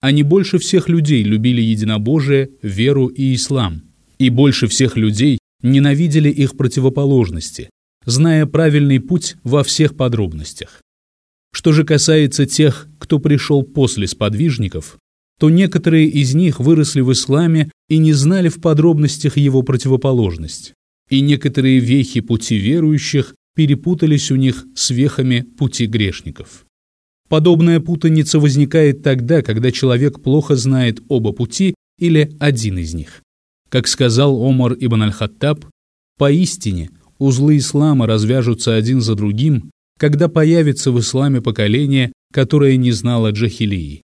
Они 0.00 0.22
больше 0.22 0.58
всех 0.58 0.88
людей 0.88 1.24
любили 1.24 1.60
единобожие, 1.60 2.50
веру 2.62 3.08
и 3.08 3.34
ислам, 3.34 3.82
и 4.18 4.30
больше 4.30 4.68
всех 4.68 4.96
людей 4.96 5.38
ненавидели 5.62 6.30
их 6.30 6.56
противоположности, 6.56 7.68
зная 8.04 8.46
правильный 8.46 9.00
путь 9.00 9.34
во 9.42 9.64
всех 9.64 9.96
подробностях. 9.96 10.80
Что 11.52 11.72
же 11.72 11.84
касается 11.84 12.46
тех, 12.46 12.88
кто 12.98 13.18
пришел 13.18 13.62
после 13.62 14.06
сподвижников, 14.06 14.98
то 15.38 15.50
некоторые 15.50 16.08
из 16.08 16.34
них 16.34 16.60
выросли 16.60 17.00
в 17.00 17.12
исламе 17.12 17.70
и 17.88 17.98
не 17.98 18.12
знали 18.12 18.48
в 18.48 18.60
подробностях 18.60 19.36
его 19.36 19.62
противоположность, 19.62 20.74
и 21.08 21.20
некоторые 21.20 21.78
вехи 21.78 22.20
пути 22.20 22.56
верующих 22.56 23.34
перепутались 23.54 24.30
у 24.30 24.36
них 24.36 24.66
с 24.74 24.90
вехами 24.90 25.40
пути 25.40 25.86
грешников. 25.86 26.64
Подобная 27.28 27.80
путаница 27.80 28.40
возникает 28.40 29.02
тогда, 29.02 29.42
когда 29.42 29.70
человек 29.70 30.22
плохо 30.22 30.56
знает 30.56 31.00
оба 31.08 31.32
пути 31.32 31.74
или 31.98 32.34
один 32.40 32.78
из 32.78 32.94
них. 32.94 33.22
Как 33.68 33.86
сказал 33.86 34.42
Омар 34.42 34.74
ибн 34.78 35.02
аль-Хаттаб, 35.02 35.66
поистине 36.16 36.90
узлы 37.18 37.58
ислама 37.58 38.06
развяжутся 38.06 38.74
один 38.74 39.00
за 39.00 39.14
другим, 39.14 39.70
когда 39.98 40.28
появится 40.28 40.92
в 40.92 41.00
исламе 41.00 41.42
поколение, 41.42 42.12
которое 42.32 42.76
не 42.76 42.92
знало 42.92 43.32
джахилии. 43.32 44.02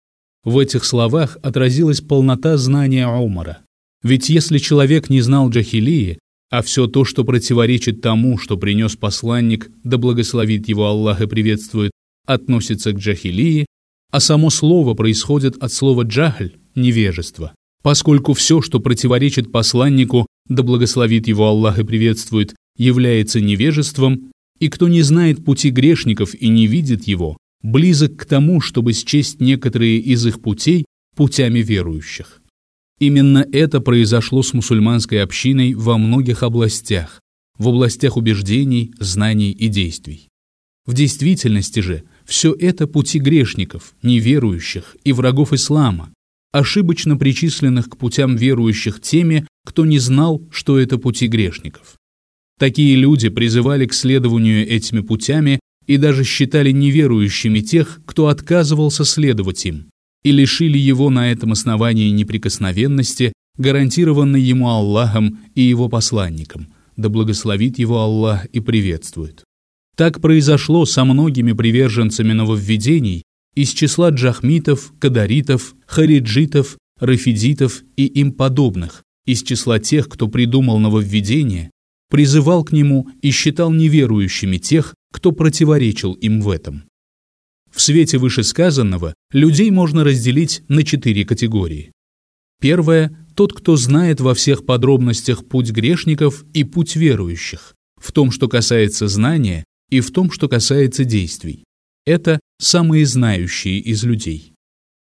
В 0.44 0.58
этих 0.58 0.84
словах 0.84 1.36
отразилась 1.42 2.00
полнота 2.00 2.56
знания 2.56 3.06
Умара. 3.06 3.58
Ведь 4.02 4.30
если 4.30 4.56
человек 4.58 5.10
не 5.10 5.20
знал 5.20 5.50
джахилии, 5.50 6.18
а 6.50 6.62
все 6.62 6.86
то, 6.86 7.04
что 7.04 7.24
противоречит 7.24 8.00
тому, 8.00 8.38
что 8.38 8.56
принес 8.56 8.96
посланник, 8.96 9.70
да 9.84 9.98
благословит 9.98 10.68
его 10.68 10.86
Аллах 10.86 11.20
и 11.20 11.26
приветствует, 11.26 11.90
относится 12.26 12.92
к 12.92 12.98
джахилии, 12.98 13.66
а 14.10 14.20
само 14.20 14.50
слово 14.50 14.94
происходит 14.94 15.62
от 15.62 15.72
слова 15.72 16.02
джахль– 16.02 16.52
невежество. 16.74 17.52
Поскольку 17.82 18.32
все, 18.32 18.62
что 18.62 18.80
противоречит 18.80 19.52
посланнику, 19.52 20.26
да 20.48 20.62
благословит 20.62 21.28
его 21.28 21.46
Аллах 21.46 21.78
и 21.78 21.84
приветствует, 21.84 22.54
является 22.76 23.40
невежеством, 23.40 24.30
и 24.60 24.68
кто 24.68 24.88
не 24.88 25.02
знает 25.02 25.44
пути 25.44 25.70
грешников 25.70 26.34
и 26.34 26.48
не 26.48 26.66
видит 26.66 27.08
его, 27.08 27.36
близок 27.62 28.16
к 28.16 28.24
тому, 28.26 28.60
чтобы 28.60 28.92
счесть 28.92 29.40
некоторые 29.40 29.98
из 29.98 30.24
их 30.26 30.40
путей 30.40 30.84
путями 31.16 31.60
верующих. 31.60 32.40
Именно 32.98 33.46
это 33.50 33.80
произошло 33.80 34.42
с 34.42 34.52
мусульманской 34.52 35.22
общиной 35.22 35.74
во 35.74 35.96
многих 35.96 36.42
областях, 36.42 37.20
в 37.58 37.68
областях 37.68 38.16
убеждений, 38.16 38.92
знаний 38.98 39.52
и 39.52 39.68
действий. 39.68 40.28
В 40.86 40.92
действительности 40.92 41.80
же 41.80 42.04
все 42.24 42.52
это 42.52 42.86
пути 42.86 43.18
грешников, 43.18 43.94
неверующих 44.02 44.96
и 45.04 45.12
врагов 45.12 45.52
ислама, 45.52 46.12
ошибочно 46.52 47.16
причисленных 47.16 47.88
к 47.88 47.96
путям 47.96 48.36
верующих 48.36 49.00
теми, 49.00 49.46
кто 49.64 49.86
не 49.86 49.98
знал, 49.98 50.42
что 50.50 50.78
это 50.78 50.98
пути 50.98 51.26
грешников. 51.26 51.96
Такие 52.60 52.94
люди 52.94 53.30
призывали 53.30 53.86
к 53.86 53.94
следованию 53.94 54.68
этими 54.68 55.00
путями 55.00 55.60
и 55.86 55.96
даже 55.96 56.24
считали 56.24 56.72
неверующими 56.72 57.60
тех, 57.60 58.02
кто 58.04 58.28
отказывался 58.28 59.06
следовать 59.06 59.64
им, 59.64 59.88
и 60.22 60.30
лишили 60.30 60.76
его 60.76 61.08
на 61.08 61.32
этом 61.32 61.52
основании 61.52 62.10
неприкосновенности, 62.10 63.32
гарантированной 63.56 64.42
ему 64.42 64.68
Аллахом 64.68 65.38
и 65.54 65.62
его 65.62 65.88
посланником, 65.88 66.68
да 66.98 67.08
благословит 67.08 67.78
его 67.78 68.00
Аллах 68.00 68.44
и 68.44 68.60
приветствует. 68.60 69.42
Так 69.96 70.20
произошло 70.20 70.84
со 70.84 71.06
многими 71.06 71.52
приверженцами 71.52 72.34
нововведений 72.34 73.22
из 73.54 73.70
числа 73.70 74.10
джахмитов, 74.10 74.92
кадаритов, 74.98 75.74
хариджитов, 75.86 76.76
рафидитов 77.00 77.84
и 77.96 78.04
им 78.04 78.32
подобных, 78.32 79.02
из 79.24 79.42
числа 79.42 79.78
тех, 79.78 80.10
кто 80.10 80.28
придумал 80.28 80.78
нововведение 80.78 81.70
призывал 82.10 82.64
к 82.64 82.72
нему 82.72 83.08
и 83.22 83.30
считал 83.30 83.72
неверующими 83.72 84.58
тех, 84.58 84.94
кто 85.12 85.32
противоречил 85.32 86.12
им 86.14 86.42
в 86.42 86.50
этом. 86.50 86.84
В 87.70 87.80
свете 87.80 88.18
вышесказанного 88.18 89.14
людей 89.32 89.70
можно 89.70 90.04
разделить 90.04 90.62
на 90.68 90.82
четыре 90.82 91.24
категории. 91.24 91.92
Первое– 92.60 93.16
тот, 93.36 93.54
кто 93.54 93.76
знает 93.76 94.20
во 94.20 94.34
всех 94.34 94.66
подробностях 94.66 95.46
путь 95.48 95.70
грешников 95.70 96.44
и 96.52 96.64
путь 96.64 96.96
верующих, 96.96 97.74
в 97.96 98.12
том, 98.12 98.32
что 98.32 98.48
касается 98.48 99.08
знания, 99.08 99.64
и 99.88 100.00
в 100.00 100.10
том, 100.10 100.30
что 100.30 100.48
касается 100.48 101.04
действий. 101.04 101.64
Это 102.04 102.40
самые 102.58 103.06
знающие 103.06 103.78
из 103.78 104.04
людей. 104.04 104.52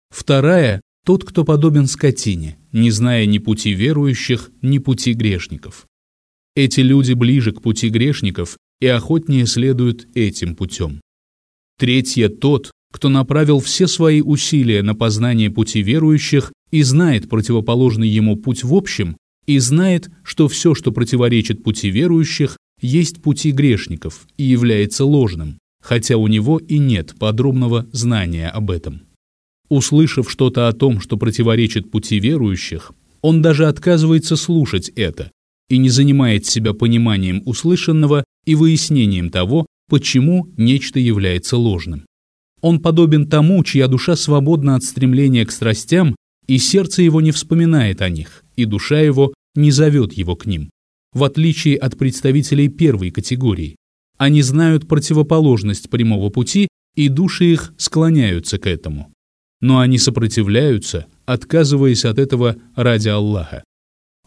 Вторая– 0.09 0.81
тот, 1.05 1.23
кто 1.23 1.43
подобен 1.45 1.87
скотине, 1.87 2.57
не 2.71 2.91
зная 2.91 3.25
ни 3.25 3.37
пути 3.39 3.73
верующих, 3.73 4.51
ни 4.61 4.77
пути 4.77 5.13
грешников. 5.13 5.87
Эти 6.55 6.81
люди 6.81 7.13
ближе 7.13 7.53
к 7.53 7.61
пути 7.61 7.87
грешников 7.87 8.57
и 8.81 8.87
охотнее 8.87 9.45
следуют 9.45 10.07
этим 10.15 10.55
путем. 10.55 10.99
Третье– 11.79 12.27
тот, 12.29 12.71
кто 12.91 13.07
направил 13.07 13.59
все 13.59 13.87
свои 13.87 14.21
усилия 14.21 14.83
на 14.83 14.93
познание 14.93 15.49
пути 15.49 15.81
верующих 15.81 16.51
и 16.71 16.83
знает 16.83 17.29
противоположный 17.29 18.09
ему 18.09 18.35
путь 18.35 18.63
в 18.63 18.73
общем, 18.73 19.15
и 19.47 19.59
знает, 19.59 20.09
что 20.23 20.49
все, 20.49 20.75
что 20.75 20.91
противоречит 20.91 21.63
пути 21.63 21.89
верующих, 21.89 22.57
есть 22.81 23.21
пути 23.21 23.51
грешников 23.51 24.27
и 24.37 24.43
является 24.43 25.05
ложным, 25.05 25.57
хотя 25.81 26.17
у 26.17 26.27
него 26.27 26.57
и 26.57 26.79
нет 26.79 27.15
подробного 27.17 27.87
знания 27.93 28.49
об 28.49 28.71
этом. 28.71 29.03
Услышав 29.69 30.29
что-то 30.29 30.67
о 30.67 30.73
том, 30.73 30.99
что 30.99 31.15
противоречит 31.15 31.89
пути 31.91 32.19
верующих, 32.19 32.91
он 33.21 33.41
даже 33.41 33.67
отказывается 33.67 34.35
слушать 34.35 34.89
это 34.89 35.31
и 35.71 35.77
не 35.77 35.89
занимает 35.89 36.45
себя 36.45 36.73
пониманием 36.73 37.41
услышанного 37.45 38.25
и 38.45 38.55
выяснением 38.55 39.29
того, 39.29 39.67
почему 39.89 40.49
нечто 40.57 40.99
является 40.99 41.55
ложным. 41.55 42.05
Он 42.59 42.81
подобен 42.81 43.25
тому, 43.25 43.63
чья 43.63 43.87
душа 43.87 44.17
свободна 44.17 44.75
от 44.75 44.83
стремления 44.83 45.45
к 45.45 45.51
страстям, 45.51 46.17
и 46.45 46.57
сердце 46.57 47.03
его 47.03 47.21
не 47.21 47.31
вспоминает 47.31 48.01
о 48.01 48.09
них, 48.09 48.43
и 48.57 48.65
душа 48.65 48.99
его 48.99 49.33
не 49.55 49.71
зовет 49.71 50.11
его 50.11 50.35
к 50.35 50.45
ним, 50.45 50.69
в 51.13 51.23
отличие 51.23 51.77
от 51.77 51.97
представителей 51.97 52.67
первой 52.67 53.09
категории. 53.09 53.77
Они 54.17 54.41
знают 54.41 54.89
противоположность 54.89 55.89
прямого 55.89 56.29
пути, 56.29 56.67
и 56.95 57.07
души 57.07 57.45
их 57.45 57.73
склоняются 57.77 58.59
к 58.59 58.67
этому. 58.67 59.13
Но 59.61 59.79
они 59.79 59.97
сопротивляются, 59.97 61.05
отказываясь 61.25 62.03
от 62.03 62.19
этого 62.19 62.57
ради 62.75 63.07
Аллаха. 63.07 63.63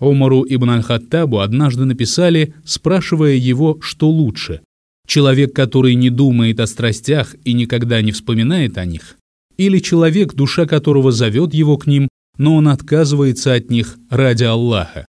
Омару 0.00 0.44
ибн 0.48 0.70
аль-Хаттабу 0.70 1.40
однажды 1.40 1.84
написали, 1.84 2.54
спрашивая 2.64 3.34
его, 3.34 3.78
что 3.80 4.08
лучше– 4.08 4.60
Человек, 5.06 5.54
который 5.54 5.94
не 5.94 6.10
думает 6.10 6.60
о 6.60 6.66
страстях 6.66 7.36
и 7.44 7.52
никогда 7.52 8.00
не 8.00 8.12
вспоминает 8.12 8.78
о 8.78 8.84
них, 8.86 9.16
или 9.56 9.78
человек, 9.78 10.34
душа 10.34 10.66
которого 10.66 11.12
зовет 11.12 11.52
его 11.52 11.76
к 11.76 11.86
ним, 11.86 12.08
но 12.38 12.56
он 12.56 12.68
отказывается 12.68 13.52
от 13.52 13.70
них 13.70 13.96
ради 14.10 14.44
Аллаха. 14.44 15.06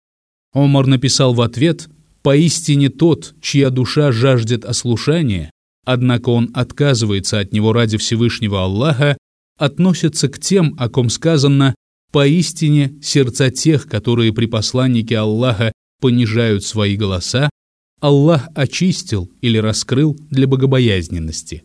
Омар 0.53 0.87
написал 0.87 1.33
в 1.33 1.41
ответ 1.41 1.89
«Поистине 2.23 2.89
тот, 2.89 3.35
чья 3.41 3.69
душа 3.69 4.11
жаждет 4.11 4.63
ослушания, 4.63 5.51
однако 5.85 6.29
он 6.29 6.51
отказывается 6.53 7.39
от 7.39 7.51
него 7.51 7.73
ради 7.73 7.97
Всевышнего 7.97 8.63
Аллаха, 8.63 9.17
относится 9.57 10.29
к 10.29 10.39
тем, 10.39 10.75
о 10.77 10.89
ком 10.89 11.09
сказано 11.09 11.75
«Поистине 12.11 12.93
сердца 13.01 13.49
тех, 13.49 13.87
которые 13.87 14.33
при 14.33 14.45
посланнике 14.45 15.17
Аллаха 15.17 15.71
понижают 15.99 16.63
свои 16.63 16.97
голоса, 16.97 17.49
Аллах 18.01 18.47
очистил 18.55 19.31
или 19.41 19.57
раскрыл 19.57 20.17
для 20.31 20.47
богобоязненности. 20.47 21.63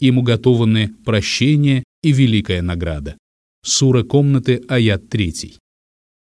Им 0.00 0.18
уготованы 0.18 0.90
прощение 1.04 1.84
и 2.02 2.12
великая 2.12 2.62
награда. 2.62 3.16
Сура 3.64 4.02
комнаты, 4.02 4.62
аят 4.68 5.08
3. 5.08 5.54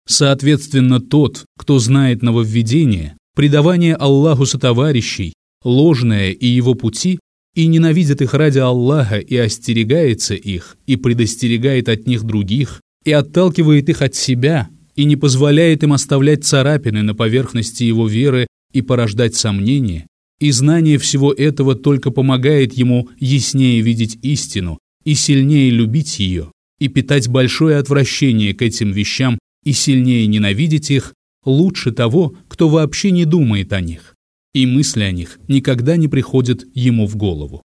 Соответственно, 0.07 1.01
тот, 1.01 1.45
кто 1.59 1.79
знает 1.79 2.23
нововведение, 2.23 3.17
предавание 3.35 3.95
Аллаху 3.95 4.47
сотоварищей, 4.47 5.35
ложное 5.65 6.31
и 6.31 6.47
его 6.47 6.75
пути, 6.75 7.19
и 7.55 7.67
ненавидит 7.67 8.23
их 8.23 8.35
ради 8.35 8.59
Аллаха 8.59 9.19
и 9.19 9.37
остерегается 9.37 10.35
их, 10.35 10.77
и 10.87 10.97
предостерегает 10.97 11.89
от 11.89 12.07
них 12.07 12.25
других, 12.25 12.81
и 13.05 13.13
отталкивает 13.13 13.89
их 13.89 14.03
от 14.03 14.15
себя, 14.15 14.69
и 14.95 15.05
не 15.05 15.17
позволяет 15.17 15.83
им 15.83 15.93
оставлять 15.93 16.45
царапины 16.45 17.03
на 17.03 17.15
поверхности 17.15 17.85
его 17.85 18.07
веры 18.07 18.47
и 18.73 18.83
порождать 18.83 19.35
сомнения, 19.35 20.07
и 20.41 20.51
знание 20.51 20.99
всего 20.99 21.33
этого 21.33 21.75
только 21.75 22.11
помогает 22.11 22.75
ему 22.75 23.09
яснее 23.19 23.81
видеть 23.81 24.19
истину 24.23 24.79
и 25.05 25.15
сильнее 25.15 25.71
любить 25.71 26.19
ее, 26.19 26.51
и 26.79 26.89
питать 26.89 27.29
большое 27.29 27.77
отвращение 27.77 28.55
к 28.55 28.63
этим 28.63 28.93
вещам 28.93 29.39
и 29.65 29.73
сильнее 29.73 30.27
ненавидеть 30.27 30.91
их, 30.91 31.15
лучше 31.45 31.93
того, 31.93 32.35
кто 32.49 32.69
вообще 32.69 33.11
не 33.11 33.25
думает 33.25 33.73
о 33.73 33.81
них, 33.81 34.15
и 34.55 34.67
мысли 34.67 35.03
о 35.03 35.13
них 35.13 35.39
никогда 35.49 35.97
не 35.97 36.09
приходят 36.09 36.65
ему 36.75 37.07
в 37.07 37.17
голову. 37.17 37.63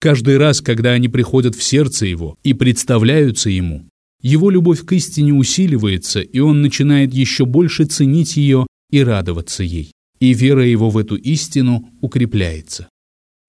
Каждый 0.00 0.36
раз, 0.36 0.60
когда 0.60 0.92
они 0.92 1.08
приходят 1.08 1.54
в 1.56 1.62
сердце 1.62 2.06
его 2.06 2.36
и 2.44 2.54
представляются 2.54 3.50
ему, 3.50 3.88
его 4.20 4.50
любовь 4.50 4.84
к 4.84 4.92
истине 4.92 5.32
усиливается, 5.32 6.20
и 6.20 6.38
он 6.40 6.62
начинает 6.62 7.14
еще 7.14 7.44
больше 7.44 7.84
ценить 7.84 8.36
ее 8.36 8.66
и 8.90 9.02
радоваться 9.02 9.62
ей, 9.62 9.92
и 10.18 10.34
вера 10.34 10.66
его 10.66 10.90
в 10.90 10.98
эту 10.98 11.16
истину 11.16 11.88
укрепляется. 12.00 12.88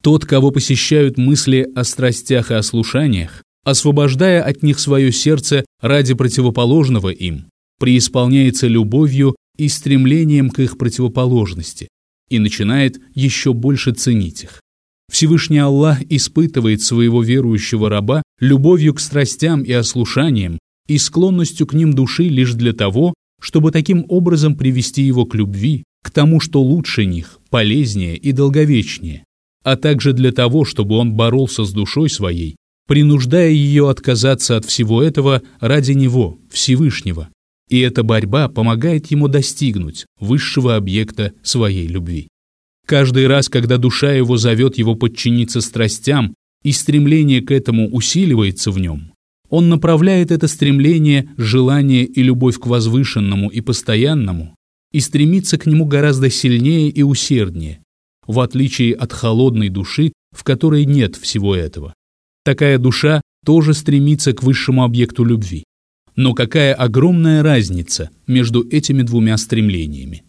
Тот, 0.01 0.25
кого 0.25 0.51
посещают 0.51 1.17
мысли 1.17 1.69
о 1.75 1.83
страстях 1.83 2.51
и 2.51 2.53
о 2.53 2.63
слушаниях, 2.63 3.43
освобождая 3.65 4.41
от 4.41 4.63
них 4.63 4.79
свое 4.79 5.11
сердце 5.11 5.65
ради 5.81 6.13
противоположного 6.13 7.09
им, 7.09 7.49
преисполняется 7.79 8.67
любовью 8.67 9.35
и 9.57 9.67
стремлением 9.67 10.49
к 10.49 10.59
их 10.59 10.77
противоположности 10.77 11.89
и 12.29 12.39
начинает 12.39 12.99
еще 13.13 13.53
больше 13.53 13.91
ценить 13.91 14.43
их. 14.43 14.61
Всевышний 15.09 15.57
Аллах 15.57 16.01
испытывает 16.09 16.81
своего 16.81 17.23
верующего 17.23 17.89
раба 17.89 18.21
любовью 18.39 18.93
к 18.93 18.99
страстям 18.99 19.63
и 19.63 19.71
ослушаниям 19.71 20.59
и 20.87 20.97
склонностью 20.97 21.67
к 21.67 21.73
ним 21.73 21.93
души 21.93 22.23
лишь 22.23 22.53
для 22.53 22.73
того, 22.73 23.13
чтобы 23.41 23.71
таким 23.71 24.05
образом 24.07 24.55
привести 24.55 25.03
его 25.03 25.25
к 25.25 25.35
любви, 25.35 25.83
к 26.03 26.11
тому, 26.11 26.39
что 26.39 26.61
лучше 26.61 27.05
них, 27.05 27.39
полезнее 27.49 28.17
и 28.17 28.31
долговечнее, 28.31 29.23
а 29.63 29.75
также 29.75 30.13
для 30.13 30.31
того, 30.31 30.65
чтобы 30.65 30.95
он 30.95 31.13
боролся 31.13 31.63
с 31.63 31.71
душой 31.71 32.09
своей, 32.09 32.55
принуждая 32.87 33.49
ее 33.49 33.89
отказаться 33.89 34.57
от 34.57 34.65
всего 34.65 35.03
этого 35.03 35.41
ради 35.59 35.91
него, 35.91 36.39
Всевышнего. 36.49 37.29
И 37.69 37.79
эта 37.79 38.01
борьба 38.01 38.49
помогает 38.49 39.11
ему 39.11 39.27
достигнуть 39.27 40.05
высшего 40.19 40.75
объекта 40.75 41.33
своей 41.43 41.87
любви. 41.87 42.29
Каждый 42.89 43.27
раз, 43.27 43.49
когда 43.49 43.77
душа 43.77 44.13
его 44.13 44.37
зовет 44.37 44.79
его 44.79 44.95
подчиниться 44.95 45.61
страстям, 45.61 46.33
и 46.63 46.71
стремление 46.71 47.39
к 47.39 47.51
этому 47.51 47.87
усиливается 47.87 48.71
в 48.71 48.79
нем, 48.79 49.13
он 49.47 49.69
направляет 49.69 50.31
это 50.31 50.47
стремление, 50.47 51.29
желание 51.37 52.03
и 52.03 52.23
любовь 52.23 52.57
к 52.57 52.65
возвышенному 52.65 53.49
и 53.49 53.61
постоянному 53.61 54.55
и 54.91 55.01
стремится 55.01 55.59
к 55.59 55.67
нему 55.67 55.85
гораздо 55.85 56.31
сильнее 56.31 56.89
и 56.89 57.03
усерднее, 57.03 57.83
в 58.25 58.39
отличие 58.39 58.95
от 58.95 59.13
холодной 59.13 59.69
души, 59.69 60.11
в 60.35 60.43
которой 60.43 60.85
нет 60.85 61.15
всего 61.15 61.55
этого. 61.55 61.93
Такая 62.43 62.79
душа 62.79 63.21
тоже 63.45 63.75
стремится 63.75 64.33
к 64.33 64.41
высшему 64.41 64.83
объекту 64.83 65.23
любви. 65.23 65.63
Но 66.15 66.33
какая 66.33 66.73
огромная 66.73 67.43
разница 67.43 68.09
между 68.25 68.67
этими 68.67 69.03
двумя 69.03 69.37
стремлениями? 69.37 70.23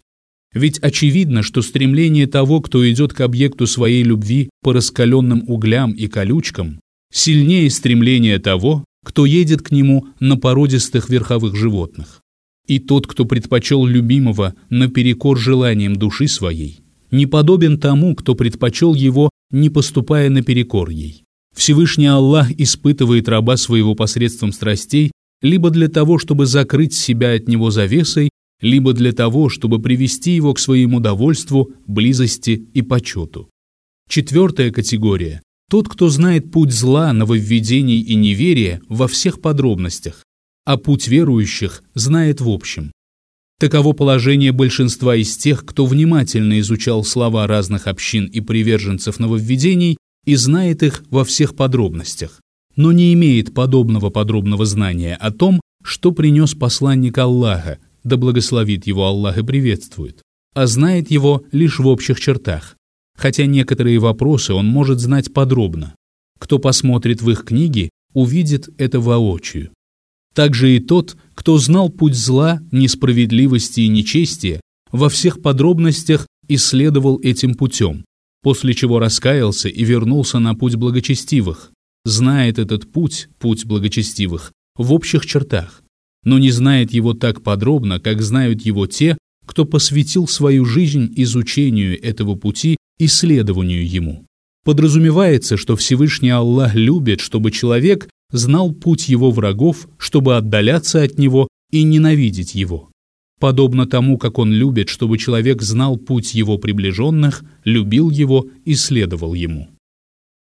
Ведь 0.53 0.79
очевидно, 0.79 1.43
что 1.43 1.61
стремление 1.61 2.27
того, 2.27 2.61
кто 2.61 2.89
идет 2.89 3.13
к 3.13 3.21
объекту 3.21 3.67
своей 3.67 4.03
любви 4.03 4.49
по 4.61 4.73
раскаленным 4.73 5.43
углям 5.47 5.91
и 5.93 6.07
колючкам, 6.07 6.81
сильнее 7.11 7.69
стремления 7.69 8.37
того, 8.39 8.83
кто 9.05 9.25
едет 9.25 9.61
к 9.61 9.71
нему 9.71 10.07
на 10.19 10.37
породистых 10.37 11.09
верховых 11.09 11.55
животных. 11.55 12.21
И 12.67 12.79
тот, 12.79 13.07
кто 13.07 13.25
предпочел 13.25 13.85
любимого 13.85 14.53
наперекор 14.69 15.37
желаниям 15.39 15.95
души 15.95 16.27
своей, 16.27 16.79
не 17.11 17.25
подобен 17.25 17.79
тому, 17.79 18.15
кто 18.15 18.35
предпочел 18.35 18.93
его, 18.93 19.29
не 19.51 19.69
поступая 19.69 20.29
наперекор 20.29 20.89
ей. 20.89 21.23
Всевышний 21.55 22.07
Аллах 22.07 22.51
испытывает 22.51 23.27
раба 23.27 23.57
своего 23.57 23.95
посредством 23.95 24.53
страстей 24.53 25.11
либо 25.41 25.69
для 25.69 25.87
того, 25.87 26.19
чтобы 26.19 26.45
закрыть 26.45 26.93
себя 26.93 27.33
от 27.33 27.47
него 27.47 27.71
завесой, 27.71 28.29
либо 28.61 28.93
для 28.93 29.11
того, 29.11 29.49
чтобы 29.49 29.81
привести 29.81 30.31
его 30.31 30.53
к 30.53 30.59
своему 30.59 30.99
довольству, 30.99 31.71
близости 31.87 32.67
и 32.73 32.81
почету. 32.81 33.49
Четвертая 34.07 34.71
категория– 34.71 35.41
тот, 35.69 35.87
кто 35.87 36.09
знает 36.09 36.51
путь 36.51 36.71
зла, 36.71 37.13
нововведений 37.13 38.01
и 38.01 38.15
неверия 38.15 38.81
во 38.87 39.07
всех 39.07 39.41
подробностях, 39.41 40.23
а 40.65 40.77
путь 40.77 41.07
верующих 41.07 41.83
знает 41.95 42.41
в 42.41 42.49
общем. 42.49 42.91
Таково 43.59 43.93
положение 43.93 44.51
большинства 44.51 45.15
из 45.15 45.37
тех, 45.37 45.65
кто 45.65 45.85
внимательно 45.85 46.59
изучал 46.59 47.03
слова 47.03 47.47
разных 47.47 47.87
общин 47.87 48.25
и 48.25 48.41
приверженцев 48.41 49.19
нововведений 49.19 49.97
и 50.25 50.35
знает 50.35 50.83
их 50.83 51.03
во 51.09 51.23
всех 51.23 51.55
подробностях, 51.55 52.41
но 52.75 52.91
не 52.91 53.13
имеет 53.13 53.53
подобного 53.53 54.09
подробного 54.09 54.65
знания 54.65 55.15
о 55.15 55.31
том, 55.31 55.61
что 55.83 56.11
принес 56.11 56.53
посланник 56.53 57.17
Аллаха, 57.17 57.77
да 58.03 58.17
благословит 58.17 58.87
его 58.87 59.05
Аллах 59.05 59.37
и 59.37 59.43
приветствует, 59.43 60.21
а 60.53 60.67
знает 60.67 61.11
его 61.11 61.43
лишь 61.51 61.79
в 61.79 61.87
общих 61.87 62.19
чертах, 62.19 62.75
хотя 63.17 63.45
некоторые 63.45 63.99
вопросы 63.99 64.53
он 64.53 64.67
может 64.67 64.99
знать 64.99 65.33
подробно. 65.33 65.95
Кто 66.39 66.59
посмотрит 66.59 67.21
в 67.21 67.29
их 67.29 67.45
книги, 67.45 67.89
увидит 68.13 68.69
это 68.77 68.99
воочию. 68.99 69.71
Также 70.33 70.75
и 70.75 70.79
тот, 70.79 71.17
кто 71.35 71.57
знал 71.57 71.89
путь 71.89 72.15
зла, 72.15 72.61
несправедливости 72.71 73.81
и 73.81 73.89
нечестия, 73.89 74.61
во 74.91 75.09
всех 75.09 75.41
подробностях 75.41 76.27
исследовал 76.47 77.19
этим 77.21 77.55
путем, 77.55 78.05
после 78.41 78.73
чего 78.73 78.99
раскаялся 78.99 79.69
и 79.69 79.83
вернулся 79.83 80.39
на 80.39 80.55
путь 80.55 80.75
благочестивых, 80.75 81.71
знает 82.05 82.59
этот 82.59 82.91
путь, 82.91 83.29
путь 83.39 83.65
благочестивых, 83.65 84.51
в 84.77 84.93
общих 84.93 85.25
чертах, 85.25 85.83
но 86.23 86.39
не 86.39 86.51
знает 86.51 86.93
его 86.93 87.13
так 87.13 87.43
подробно, 87.43 87.99
как 87.99 88.21
знают 88.21 88.61
его 88.61 88.87
те, 88.87 89.17
кто 89.45 89.65
посвятил 89.65 90.27
свою 90.27 90.65
жизнь 90.65 91.11
изучению 91.15 92.01
этого 92.01 92.35
пути, 92.35 92.77
исследованию 92.99 93.87
ему. 93.87 94.25
Подразумевается, 94.63 95.57
что 95.57 95.75
Всевышний 95.75 96.29
Аллах 96.29 96.75
любит, 96.75 97.19
чтобы 97.19 97.51
человек 97.51 98.07
знал 98.31 98.71
путь 98.71 99.09
его 99.09 99.31
врагов, 99.31 99.87
чтобы 99.97 100.37
отдаляться 100.37 101.01
от 101.01 101.17
него 101.17 101.47
и 101.71 101.83
ненавидеть 101.83 102.53
его. 102.53 102.89
Подобно 103.39 103.87
тому, 103.87 104.19
как 104.19 104.37
он 104.37 104.53
любит, 104.53 104.87
чтобы 104.87 105.17
человек 105.17 105.63
знал 105.63 105.97
путь 105.97 106.35
его 106.35 106.59
приближенных, 106.59 107.43
любил 107.63 108.11
его 108.11 108.47
и 108.65 108.75
следовал 108.75 109.33
ему. 109.33 109.67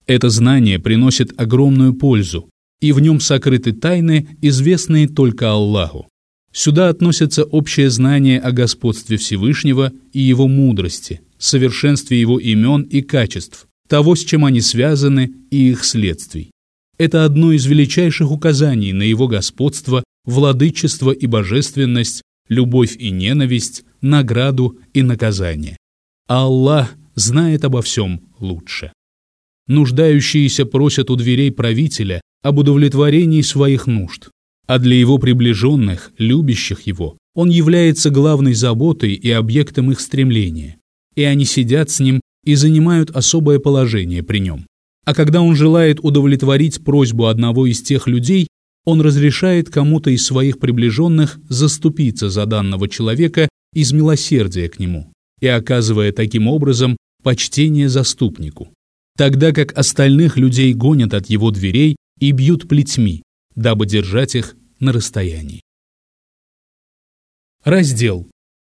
Это 0.06 0.30
знание 0.30 0.78
приносит 0.78 1.32
огромную 1.36 1.94
пользу, 1.94 2.48
и 2.80 2.92
в 2.92 3.00
нем 3.00 3.20
сокрыты 3.20 3.72
тайны, 3.72 4.36
известные 4.42 5.08
только 5.08 5.50
Аллаху. 5.50 6.08
Сюда 6.52 6.88
относятся 6.88 7.44
общее 7.44 7.90
знание 7.90 8.38
о 8.40 8.52
господстве 8.52 9.16
Всевышнего 9.16 9.92
и 10.12 10.20
его 10.20 10.46
мудрости, 10.46 11.20
совершенстве 11.38 12.20
его 12.20 12.38
имен 12.38 12.82
и 12.82 13.02
качеств, 13.02 13.66
того, 13.88 14.14
с 14.14 14.24
чем 14.24 14.44
они 14.44 14.60
связаны, 14.60 15.32
и 15.50 15.70
их 15.70 15.84
следствий. 15.84 16.52
Это 16.96 17.24
одно 17.24 17.52
из 17.52 17.66
величайших 17.66 18.30
указаний 18.30 18.92
на 18.92 19.02
его 19.02 19.26
господство, 19.26 20.04
владычество 20.24 21.10
и 21.10 21.26
божественность, 21.26 22.22
любовь 22.48 22.96
и 22.96 23.10
ненависть, 23.10 23.84
награду 24.00 24.78
и 24.92 25.02
наказание. 25.02 25.76
Аллах 26.28 26.94
знает 27.14 27.64
обо 27.64 27.82
всем 27.82 28.22
лучше. 28.38 28.92
Нуждающиеся 29.66 30.66
просят 30.66 31.10
у 31.10 31.16
дверей 31.16 31.50
правителя 31.50 32.20
об 32.44 32.58
удовлетворении 32.58 33.40
своих 33.40 33.86
нужд, 33.86 34.28
а 34.66 34.78
для 34.78 34.96
его 34.96 35.16
приближенных, 35.16 36.12
любящих 36.18 36.82
его, 36.82 37.16
он 37.34 37.48
является 37.48 38.10
главной 38.10 38.52
заботой 38.52 39.14
и 39.14 39.30
объектом 39.30 39.90
их 39.90 39.98
стремления, 39.98 40.76
и 41.16 41.22
они 41.24 41.46
сидят 41.46 41.90
с 41.90 42.00
ним 42.00 42.20
и 42.44 42.54
занимают 42.54 43.10
особое 43.10 43.58
положение 43.58 44.22
при 44.22 44.38
нем. 44.38 44.66
А 45.06 45.14
когда 45.14 45.40
он 45.40 45.56
желает 45.56 46.00
удовлетворить 46.02 46.84
просьбу 46.84 47.26
одного 47.26 47.66
из 47.66 47.80
тех 47.80 48.06
людей, 48.06 48.46
он 48.84 49.00
разрешает 49.00 49.70
кому-то 49.70 50.10
из 50.10 50.26
своих 50.26 50.58
приближенных 50.58 51.38
заступиться 51.48 52.28
за 52.28 52.44
данного 52.44 52.88
человека 52.88 53.48
из 53.72 53.92
милосердия 53.92 54.68
к 54.68 54.78
нему 54.78 55.10
и 55.40 55.46
оказывая 55.46 56.12
таким 56.12 56.46
образом 56.46 56.98
почтение 57.22 57.88
заступнику, 57.88 58.68
тогда 59.16 59.52
как 59.52 59.76
остальных 59.78 60.36
людей 60.36 60.74
гонят 60.74 61.14
от 61.14 61.30
его 61.30 61.50
дверей 61.50 61.96
и 62.18 62.32
бьют 62.32 62.68
плетьми, 62.68 63.22
дабы 63.54 63.86
держать 63.86 64.34
их 64.34 64.56
на 64.80 64.92
расстоянии. 64.92 65.62
Раздел. 67.64 68.28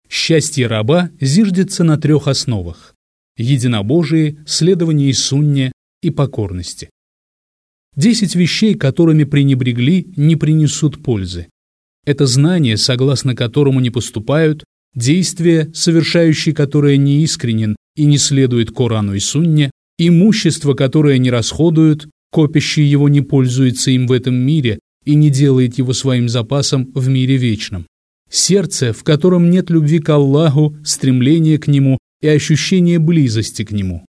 Счастье 0.10 0.66
раба 0.68 1.12
зиждется 1.22 1.84
на 1.84 1.98
трех 1.98 2.28
основах– 2.28 2.96
единобожии, 3.38 4.40
следовании 4.48 5.12
сунне 5.12 5.72
и 6.02 6.10
покорности. 6.10 6.90
Десять 7.96 8.36
вещей, 8.36 8.76
которыми 8.76 9.26
пренебрегли, 9.26 10.12
не 10.16 10.36
принесут 10.36 11.04
пользы. 11.04 11.48
Это 12.06 12.26
знание, 12.26 12.78
согласно 12.78 13.36
которому 13.36 13.80
не 13.80 13.92
поступают, 13.92 14.64
действия, 14.96 15.70
совершающие 15.74 16.56
которое 16.56 16.98
неискренен 16.98 17.76
и 17.96 18.06
не 18.06 18.18
следует 18.18 18.72
Корану 18.72 19.14
и 19.14 19.20
Сунне, 19.20 19.70
имущество, 19.98 20.74
которое 20.74 21.18
не 21.18 21.30
расходуют, 21.30 22.08
копящий 22.32 22.84
его 22.84 23.10
не 23.10 23.22
пользуется 23.22 23.92
им 23.92 24.08
в 24.08 24.12
этом 24.12 24.36
мире 24.36 24.80
и 25.06 25.16
не 25.16 25.30
делает 25.30 25.78
его 25.78 25.94
своим 25.94 26.30
запасом 26.30 26.92
в 26.94 27.08
мире 27.10 27.38
вечном. 27.38 27.86
Сердце, 28.30 28.94
в 28.94 29.04
котором 29.04 29.50
нет 29.50 29.70
любви 29.70 30.00
к 30.00 30.10
Аллаху, 30.10 30.78
стремления 30.84 31.58
к 31.58 31.68
Нему 31.68 31.98
и 32.22 32.28
ощущения 32.28 33.00
близости 33.00 33.64
к 33.64 33.72
Нему. 33.72 34.06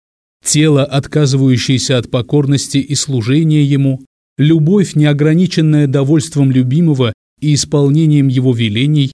Тело, 0.45 0.85
отказывающееся 0.85 1.99
от 1.99 2.11
покорности 2.11 2.79
и 2.79 2.95
служения 2.95 3.65
ему, 3.65 4.05
любовь, 4.39 4.95
неограниченная 4.95 5.87
довольством 5.87 6.51
любимого 6.53 7.13
и 7.41 7.55
исполнением 7.55 8.29
его 8.29 8.55
велений, 8.55 9.13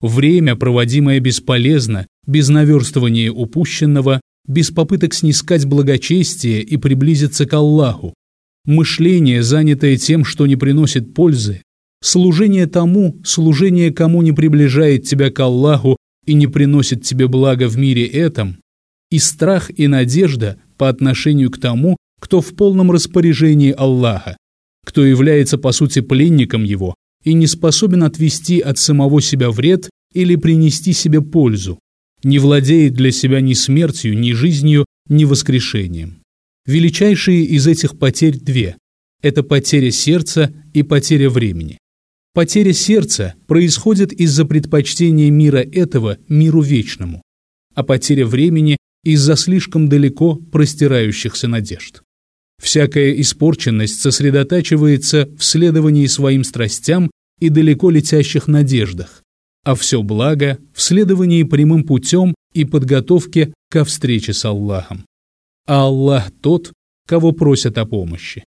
время, 0.00 0.54
проводимое 0.54 1.18
бесполезно, 1.18 2.06
без 2.26 2.48
наверстывания 2.48 3.32
упущенного, 3.32 4.20
без 4.46 4.70
попыток 4.70 5.14
снискать 5.14 5.64
благочестие 5.64 6.62
и 6.62 6.76
приблизиться 6.76 7.46
к 7.46 7.54
Аллаху, 7.54 8.14
мышление, 8.66 9.42
занятое 9.42 9.96
тем, 9.96 10.24
что 10.24 10.46
не 10.46 10.56
приносит 10.56 11.14
пользы, 11.14 11.62
служение 12.02 12.66
тому, 12.66 13.16
служение 13.24 13.92
кому 13.92 14.22
не 14.22 14.32
приближает 14.32 15.04
тебя 15.04 15.30
к 15.30 15.40
Аллаху 15.40 15.96
и 16.26 16.34
не 16.34 16.46
приносит 16.46 17.02
тебе 17.02 17.28
блага 17.28 17.68
в 17.68 17.78
мире 17.78 18.04
этом, 18.06 18.58
и 19.10 19.18
страх 19.18 19.70
и 19.74 19.86
надежда 19.86 20.58
по 20.76 20.88
отношению 20.88 21.50
к 21.50 21.58
тому, 21.58 21.96
кто 22.20 22.40
в 22.40 22.54
полном 22.54 22.90
распоряжении 22.90 23.72
Аллаха, 23.72 24.36
кто 24.84 25.04
является 25.04 25.58
по 25.58 25.72
сути 25.72 26.00
пленником 26.00 26.64
его 26.64 26.94
и 27.24 27.32
не 27.34 27.46
способен 27.46 28.02
отвести 28.02 28.60
от 28.60 28.78
самого 28.78 29.20
себя 29.20 29.50
вред 29.50 29.90
или 30.12 30.36
принести 30.36 30.92
себе 30.92 31.20
пользу, 31.20 31.78
не 32.22 32.38
владеет 32.38 32.94
для 32.94 33.12
себя 33.12 33.40
ни 33.40 33.52
смертью, 33.52 34.18
ни 34.18 34.32
жизнью, 34.32 34.84
ни 35.08 35.24
воскрешением. 35.24 36.22
Величайшие 36.66 37.44
из 37.44 37.68
этих 37.68 37.96
потерь 37.96 38.38
две– 38.38 38.76
это 39.22 39.44
потеря 39.44 39.92
сердца 39.92 40.52
и 40.74 40.82
потеря 40.82 41.30
времени. 41.30 41.78
Потеря 42.34 42.72
сердца 42.72 43.34
происходит 43.46 44.12
из-за 44.12 44.44
предпочтения 44.44 45.30
мира 45.30 45.58
этого 45.58 46.18
миру 46.28 46.60
вечному, 46.60 47.22
а 47.74 47.84
потеря 47.84 48.26
времени 48.26 48.78
из-за 49.04 49.36
слишком 49.36 49.88
далеко 49.88 50.34
простирающихся 50.34 51.46
надежд. 51.46 52.02
Всякая 52.60 53.12
испорченность 53.20 54.00
сосредотачивается 54.00 55.30
в 55.38 55.44
следовании 55.44 56.06
своим 56.06 56.42
страстям 56.42 57.12
и 57.38 57.48
далеко 57.48 57.90
летящих 57.90 58.48
надеждах, 58.48 59.22
а 59.62 59.76
все 59.76 60.02
благо 60.02 60.58
в 60.74 60.82
следовании 60.82 61.44
прямым 61.44 61.84
путем 61.84 62.34
и 62.54 62.64
подготовке 62.64 63.54
ко 63.70 63.84
встрече 63.84 64.32
с 64.32 64.44
Аллахом. 64.44 65.04
А 65.66 65.82
Аллах 65.86 66.30
тот, 66.40 66.72
кого 67.06 67.32
просят 67.32 67.78
о 67.78 67.86
помощи. 67.86 68.44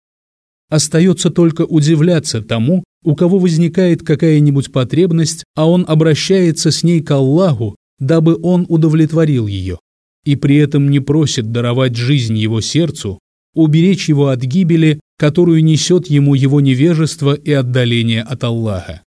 Остается 0.69 1.29
только 1.29 1.63
удивляться 1.63 2.41
тому, 2.41 2.83
у 3.03 3.15
кого 3.15 3.39
возникает 3.39 4.03
какая-нибудь 4.03 4.71
потребность, 4.71 5.43
а 5.55 5.69
он 5.69 5.85
обращается 5.87 6.71
с 6.71 6.83
ней 6.83 7.01
к 7.01 7.11
Аллаху, 7.11 7.75
дабы 7.99 8.39
он 8.41 8.65
удовлетворил 8.69 9.47
ее 9.47 9.79
и 10.25 10.35
при 10.35 10.57
этом 10.57 10.89
не 10.89 10.99
просит 10.99 11.51
даровать 11.51 11.95
жизнь 11.95 12.37
его 12.37 12.61
сердцу, 12.61 13.19
уберечь 13.55 14.09
его 14.09 14.27
от 14.27 14.41
гибели, 14.41 14.99
которую 15.17 15.63
несет 15.63 16.07
ему 16.07 16.35
его 16.35 16.61
невежество 16.61 17.33
и 17.33 17.51
отдаление 17.51 18.21
от 18.21 18.43
Аллаха, 18.43 19.01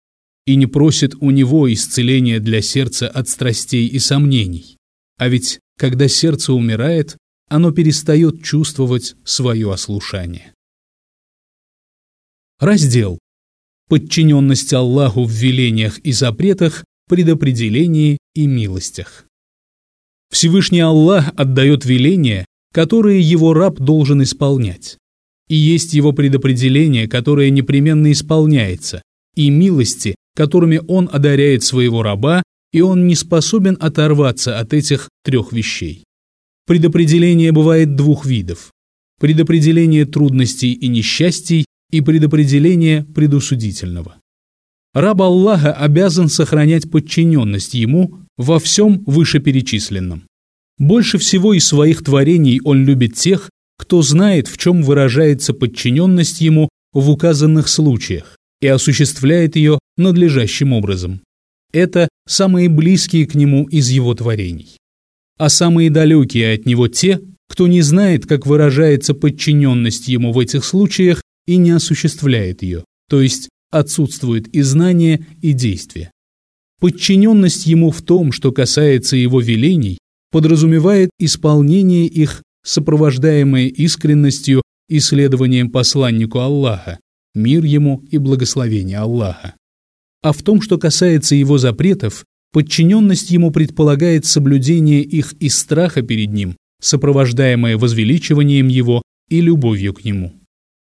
и 0.46 0.56
не 0.56 0.66
просит 0.66 1.14
у 1.20 1.30
него 1.30 1.72
исцеления 1.72 2.40
для 2.40 2.60
сердца 2.60 3.08
от 3.08 3.28
страстей 3.28 3.86
и 3.86 3.98
сомнений. 3.98 4.78
А 5.18 5.28
ведь, 5.28 5.60
когда 5.78 6.08
сердце 6.08 6.52
умирает, 6.52 7.16
оно 7.52 7.70
перестает 7.70 8.42
чувствовать 8.42 9.14
свое 9.24 9.70
ослушание. 9.70 10.54
Раздел. 12.58 13.18
Подчиненность 13.90 14.72
Аллаху 14.72 15.24
в 15.24 15.30
велениях 15.30 15.98
и 15.98 16.12
запретах, 16.12 16.82
предопределении 17.08 18.16
и 18.34 18.46
милостях. 18.46 19.26
Всевышний 20.30 20.80
Аллах 20.80 21.30
отдает 21.36 21.84
веления, 21.84 22.46
которые 22.72 23.20
его 23.20 23.52
раб 23.52 23.78
должен 23.78 24.22
исполнять. 24.22 24.96
И 25.48 25.54
есть 25.54 25.92
его 25.92 26.12
предопределение, 26.12 27.06
которое 27.06 27.50
непременно 27.50 28.12
исполняется, 28.12 29.02
и 29.36 29.50
милости, 29.50 30.14
которыми 30.34 30.80
он 30.88 31.10
одаряет 31.12 31.64
своего 31.64 32.02
раба, 32.02 32.42
и 32.72 32.80
он 32.80 33.06
не 33.06 33.14
способен 33.14 33.76
оторваться 33.78 34.58
от 34.58 34.72
этих 34.72 35.10
трех 35.22 35.52
вещей. 35.52 36.04
Предопределение 36.66 37.52
бывает 37.52 37.96
двух 37.96 38.24
видов. 38.24 38.70
Предопределение 39.20 40.04
трудностей 40.04 40.72
и 40.72 40.88
несчастий 40.88 41.64
и 41.90 42.00
предопределение 42.00 43.04
предусудительного. 43.04 44.16
Раб 44.94 45.22
Аллаха 45.22 45.72
обязан 45.72 46.28
сохранять 46.28 46.90
подчиненность 46.90 47.74
ему 47.74 48.20
во 48.36 48.58
всем 48.58 49.02
вышеперечисленном. 49.06 50.24
Больше 50.78 51.18
всего 51.18 51.54
из 51.54 51.66
своих 51.66 52.04
творений 52.04 52.60
он 52.62 52.84
любит 52.84 53.14
тех, 53.14 53.50
кто 53.78 54.02
знает, 54.02 54.48
в 54.48 54.58
чем 54.58 54.82
выражается 54.82 55.54
подчиненность 55.54 56.40
ему 56.40 56.68
в 56.92 57.10
указанных 57.10 57.68
случаях 57.68 58.36
и 58.60 58.66
осуществляет 58.66 59.56
ее 59.56 59.78
надлежащим 59.96 60.72
образом. 60.72 61.20
Это 61.72 62.08
самые 62.28 62.68
близкие 62.68 63.26
к 63.26 63.34
нему 63.34 63.64
из 63.64 63.88
его 63.88 64.14
творений. 64.14 64.76
А 65.38 65.48
самые 65.48 65.90
далекие 65.90 66.54
от 66.54 66.66
него 66.66 66.88
те, 66.88 67.20
кто 67.48 67.66
не 67.66 67.82
знает, 67.82 68.26
как 68.26 68.46
выражается 68.46 69.14
подчиненность 69.14 70.08
ему 70.08 70.32
в 70.32 70.38
этих 70.38 70.64
случаях 70.64 71.22
и 71.46 71.56
не 71.56 71.70
осуществляет 71.70 72.62
ее, 72.62 72.84
то 73.08 73.20
есть 73.20 73.48
отсутствует 73.70 74.48
и 74.48 74.62
знание, 74.62 75.26
и 75.40 75.52
действие. 75.52 76.10
Подчиненность 76.80 77.66
ему 77.66 77.90
в 77.90 78.02
том, 78.02 78.32
что 78.32 78.52
касается 78.52 79.16
его 79.16 79.40
велений, 79.40 79.98
подразумевает 80.30 81.10
исполнение 81.18 82.06
их, 82.06 82.42
сопровождаемое 82.64 83.66
искренностью 83.66 84.62
и 84.88 85.00
следованием 85.00 85.70
посланнику 85.70 86.38
Аллаха, 86.38 87.00
мир 87.34 87.64
ему 87.64 88.02
и 88.10 88.18
благословение 88.18 88.98
Аллаха. 88.98 89.54
А 90.22 90.32
в 90.32 90.42
том, 90.42 90.60
что 90.60 90.78
касается 90.78 91.34
его 91.34 91.58
запретов, 91.58 92.24
подчиненность 92.52 93.30
ему 93.30 93.50
предполагает 93.50 94.26
соблюдение 94.26 95.02
их 95.02 95.32
из 95.40 95.58
страха 95.58 96.02
перед 96.02 96.32
ним, 96.32 96.56
сопровождаемое 96.80 97.78
возвеличиванием 97.78 98.68
его 98.68 99.02
и 99.28 99.40
любовью 99.40 99.94
к 99.94 100.04
нему. 100.04 100.34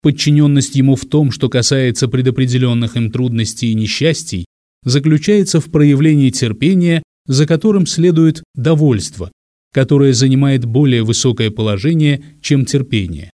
Подчиненность 0.01 0.75
ему 0.75 0.95
в 0.95 1.05
том, 1.05 1.31
что 1.31 1.49
касается 1.49 2.07
предопределенных 2.07 2.95
им 2.95 3.11
трудностей 3.11 3.71
и 3.71 3.75
несчастий, 3.75 4.45
заключается 4.83 5.59
в 5.59 5.69
проявлении 5.69 6.29
терпения, 6.29 7.03
за 7.25 7.45
которым 7.45 7.85
следует 7.85 8.43
довольство, 8.55 9.31
которое 9.73 10.13
занимает 10.13 10.65
более 10.65 11.03
высокое 11.03 11.51
положение, 11.51 12.23
чем 12.41 12.65
терпение. 12.65 13.31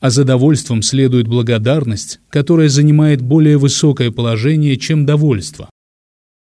А 0.00 0.10
за 0.10 0.24
довольством 0.24 0.82
следует 0.82 1.26
благодарность, 1.26 2.20
которая 2.28 2.68
занимает 2.68 3.22
более 3.22 3.56
высокое 3.56 4.10
положение, 4.10 4.76
чем 4.76 5.06
довольство. 5.06 5.70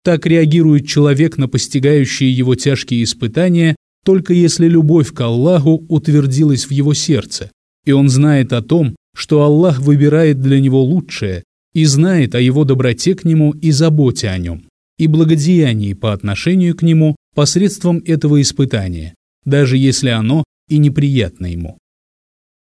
Так 0.03 0.27
реагирует 0.27 0.87
человек 0.87 1.37
на 1.37 1.49
постигающие 1.49 2.33
его 2.33 2.55
тяжкие 2.55 3.05
испытания, 3.05 3.77
только 4.05 4.33
если 4.33 4.67
любовь 4.67 5.13
к 5.13 5.21
Аллаху 5.21 5.85
утвердилась 5.89 6.67
в 6.67 6.71
его 6.71 6.95
сердце, 6.95 7.51
и 7.85 7.93
он 7.93 8.09
знает 8.09 8.53
о 8.53 8.63
том, 8.63 8.97
что 9.15 9.43
Аллах 9.43 9.81
выбирает 9.81 10.41
для 10.41 10.61
него 10.61 10.83
лучшее 10.83 11.45
и 11.75 11.85
знает 11.85 12.35
о 12.35 12.41
его 12.41 12.65
доброте 12.65 13.15
к 13.15 13.25
нему 13.25 13.53
и 13.53 13.71
заботе 13.71 14.29
о 14.29 14.39
нем, 14.39 14.65
и 14.99 15.07
благодеянии 15.07 15.93
по 15.93 16.13
отношению 16.13 16.75
к 16.77 16.83
нему 16.83 17.17
посредством 17.35 18.03
этого 18.05 18.41
испытания, 18.41 19.15
даже 19.45 19.77
если 19.77 20.09
оно 20.09 20.45
и 20.69 20.79
неприятно 20.79 21.47
ему. 21.47 21.79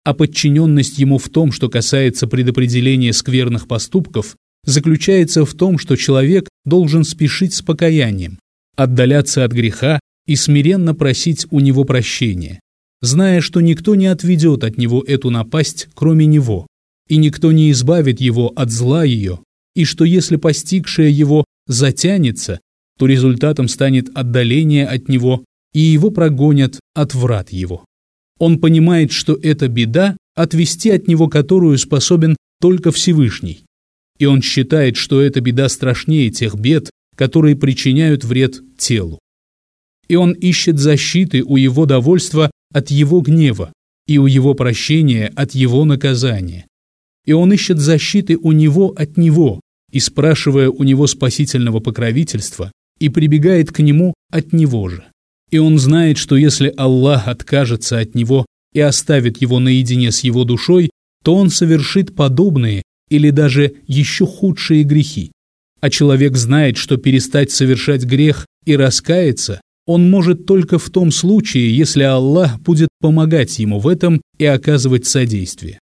А 0.04 0.14
подчиненность 0.14 1.00
ему 1.00 1.18
в 1.18 1.30
том, 1.30 1.52
что 1.52 1.68
касается 1.68 2.28
предопределения 2.28 3.12
скверных 3.12 3.68
поступков, 3.68 4.36
заключается 4.66 5.46
в 5.46 5.54
том, 5.54 5.78
что 5.78 5.96
человек 5.96 6.50
должен 6.66 7.04
спешить 7.04 7.54
с 7.54 7.62
покаянием, 7.62 8.40
отдаляться 8.76 9.44
от 9.44 9.52
греха 9.52 10.00
и 10.26 10.36
смиренно 10.36 10.94
просить 10.96 11.48
у 11.52 11.60
него 11.60 11.84
прощения, 11.84 12.60
зная, 13.02 13.42
что 13.42 13.62
никто 13.62 13.96
не 13.96 14.08
отведет 14.08 14.64
от 14.64 14.78
него 14.78 15.04
эту 15.06 15.30
напасть, 15.30 15.88
кроме 15.94 16.26
него, 16.26 16.68
и 17.08 17.18
никто 17.18 17.52
не 17.52 17.72
избавит 17.72 18.20
его 18.20 18.52
от 18.56 18.72
зла 18.72 19.04
ее, 19.04 19.40
и 19.76 19.86
что 19.86 20.06
если 20.06 20.38
постигшее 20.38 21.12
его 21.12 21.46
затянется, 21.68 22.60
то 22.98 23.06
результатом 23.06 23.68
станет 23.68 24.10
отдаление 24.16 24.88
от 24.88 25.10
него, 25.10 25.44
и 25.74 25.82
его 25.82 26.10
прогонят 26.10 26.80
от 26.94 27.14
врат 27.14 27.50
его. 27.50 27.84
Он 28.40 28.60
понимает, 28.60 29.12
что 29.12 29.38
это 29.42 29.68
беда, 29.68 30.18
отвести 30.36 30.90
от 30.90 31.08
него 31.08 31.28
которую 31.28 31.78
способен 31.78 32.36
только 32.62 32.92
Всевышний. 32.92 33.65
И 34.18 34.26
он 34.26 34.42
считает, 34.42 34.96
что 34.96 35.22
эта 35.22 35.42
беда 35.42 35.70
страшнее 35.70 36.30
тех 36.30 36.56
бед, 36.56 36.90
которые 37.16 37.56
причиняют 37.56 38.24
вред 38.24 38.62
телу. 38.78 39.20
И 40.08 40.16
он 40.16 40.34
ищет 40.34 40.80
защиты 40.80 41.44
у 41.44 41.58
его 41.58 41.86
довольства 41.86 42.52
от 42.74 42.92
его 42.92 43.22
гнева 43.22 43.72
и 44.08 44.18
у 44.18 44.28
его 44.28 44.54
прощения 44.54 45.32
от 45.36 45.56
его 45.56 45.84
наказания. 45.84 46.68
И 47.26 47.34
он 47.34 47.52
ищет 47.52 47.80
защиты 47.80 48.38
у 48.38 48.52
него 48.52 48.94
от 48.96 49.18
него, 49.18 49.62
и 49.92 50.00
спрашивая 50.00 50.70
у 50.70 50.84
него 50.84 51.08
спасительного 51.08 51.80
покровительства, 51.80 52.72
и 53.00 53.10
прибегает 53.10 53.72
к 53.72 53.80
нему 53.80 54.14
от 54.32 54.54
него 54.54 54.90
же. 54.90 55.06
И 55.50 55.58
он 55.58 55.80
знает, 55.80 56.18
что 56.18 56.36
если 56.36 56.74
Аллах 56.76 57.28
откажется 57.28 58.00
от 58.00 58.14
него 58.14 58.46
и 58.74 58.80
оставит 58.80 59.42
его 59.42 59.60
наедине 59.60 60.12
с 60.12 60.24
его 60.24 60.44
душой, 60.44 60.90
то 61.24 61.36
он 61.36 61.50
совершит 61.50 62.16
подобные 62.16 62.84
или 63.10 63.30
даже 63.30 63.76
еще 63.88 64.26
худшие 64.26 64.84
грехи. 64.84 65.32
А 65.82 65.90
человек 65.90 66.36
знает, 66.36 66.78
что 66.78 66.98
перестать 66.98 67.52
совершать 67.52 68.04
грех 68.04 68.46
и 68.66 68.76
раскаяться 68.76 69.62
он 69.86 70.10
может 70.10 70.46
только 70.46 70.80
в 70.80 70.90
том 70.90 71.12
случае, 71.12 71.76
если 71.76 72.04
Аллах 72.04 72.60
будет 72.60 72.90
помогать 73.00 73.60
ему 73.60 73.80
в 73.80 73.88
этом 73.88 74.22
и 74.40 74.46
оказывать 74.46 75.06
содействие. 75.06 75.80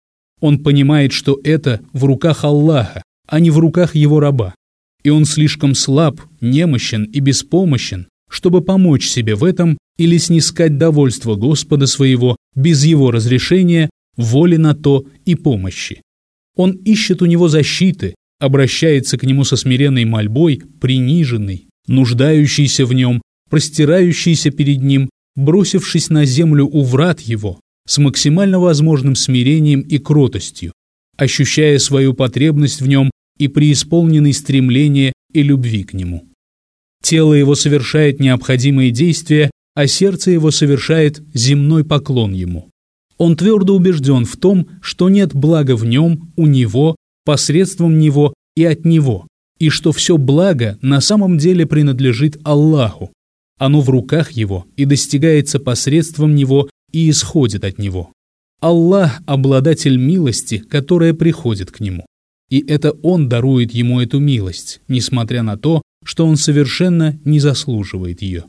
Он 0.40 0.62
понимает, 0.62 1.12
что 1.12 1.40
это 1.42 1.80
в 1.92 2.04
руках 2.04 2.44
Аллаха, 2.44 3.02
а 3.26 3.40
не 3.40 3.50
в 3.50 3.58
руках 3.58 3.94
его 3.94 4.20
раба. 4.20 4.54
И 5.02 5.08
он 5.08 5.24
слишком 5.24 5.74
слаб, 5.74 6.20
немощен 6.40 7.04
и 7.04 7.20
беспомощен, 7.20 8.08
чтобы 8.30 8.60
помочь 8.60 9.08
себе 9.08 9.34
в 9.34 9.44
этом 9.44 9.78
или 9.96 10.18
снискать 10.18 10.76
довольство 10.76 11.36
Господа 11.36 11.86
своего 11.86 12.36
без 12.54 12.84
его 12.84 13.10
разрешения, 13.10 13.88
воли 14.16 14.56
на 14.56 14.74
то 14.74 15.06
и 15.24 15.36
помощи. 15.36 16.02
Он 16.56 16.72
ищет 16.72 17.22
у 17.22 17.26
него 17.26 17.48
защиты, 17.48 18.14
обращается 18.40 19.18
к 19.18 19.22
нему 19.22 19.44
со 19.44 19.56
смиренной 19.56 20.04
мольбой, 20.04 20.62
приниженный, 20.80 21.68
нуждающийся 21.86 22.86
в 22.86 22.92
нем 22.92 23.22
простирающийся 23.48 24.50
перед 24.50 24.82
ним, 24.82 25.08
бросившись 25.34 26.10
на 26.10 26.24
землю 26.24 26.66
у 26.66 26.82
врат 26.82 27.20
его, 27.20 27.60
с 27.86 27.98
максимально 27.98 28.58
возможным 28.58 29.14
смирением 29.14 29.80
и 29.82 29.98
кротостью, 29.98 30.72
ощущая 31.16 31.78
свою 31.78 32.14
потребность 32.14 32.80
в 32.80 32.88
нем 32.88 33.10
и 33.38 33.48
преисполненный 33.48 34.32
стремления 34.32 35.12
и 35.32 35.42
любви 35.42 35.84
к 35.84 35.92
нему. 35.92 36.28
Тело 37.02 37.34
его 37.34 37.54
совершает 37.54 38.18
необходимые 38.18 38.90
действия, 38.90 39.50
а 39.74 39.86
сердце 39.86 40.30
его 40.30 40.50
совершает 40.50 41.22
земной 41.34 41.84
поклон 41.84 42.32
ему. 42.32 42.70
Он 43.18 43.36
твердо 43.36 43.74
убежден 43.74 44.24
в 44.24 44.36
том, 44.36 44.68
что 44.80 45.08
нет 45.08 45.34
блага 45.34 45.76
в 45.76 45.84
нем, 45.84 46.32
у 46.36 46.46
него, 46.46 46.96
посредством 47.24 47.98
него 47.98 48.34
и 48.54 48.64
от 48.64 48.84
него, 48.84 49.26
и 49.58 49.70
что 49.70 49.92
все 49.92 50.16
благо 50.16 50.78
на 50.82 51.00
самом 51.00 51.38
деле 51.38 51.66
принадлежит 51.66 52.38
Аллаху, 52.44 53.10
оно 53.58 53.80
в 53.80 53.88
руках 53.88 54.32
его 54.32 54.66
и 54.76 54.84
достигается 54.84 55.58
посредством 55.58 56.34
него 56.34 56.68
и 56.92 57.08
исходит 57.10 57.64
от 57.64 57.78
него. 57.78 58.12
Аллах– 58.60 59.20
обладатель 59.26 59.96
милости, 59.96 60.58
которая 60.58 61.14
приходит 61.14 61.70
к 61.70 61.80
нему. 61.80 62.06
И 62.48 62.64
это 62.66 62.92
Он 63.02 63.28
дарует 63.28 63.72
ему 63.72 64.00
эту 64.00 64.18
милость, 64.18 64.80
несмотря 64.88 65.42
на 65.42 65.56
то, 65.56 65.82
что 66.04 66.26
он 66.26 66.36
совершенно 66.36 67.18
не 67.24 67.40
заслуживает 67.40 68.22
ее. 68.22 68.44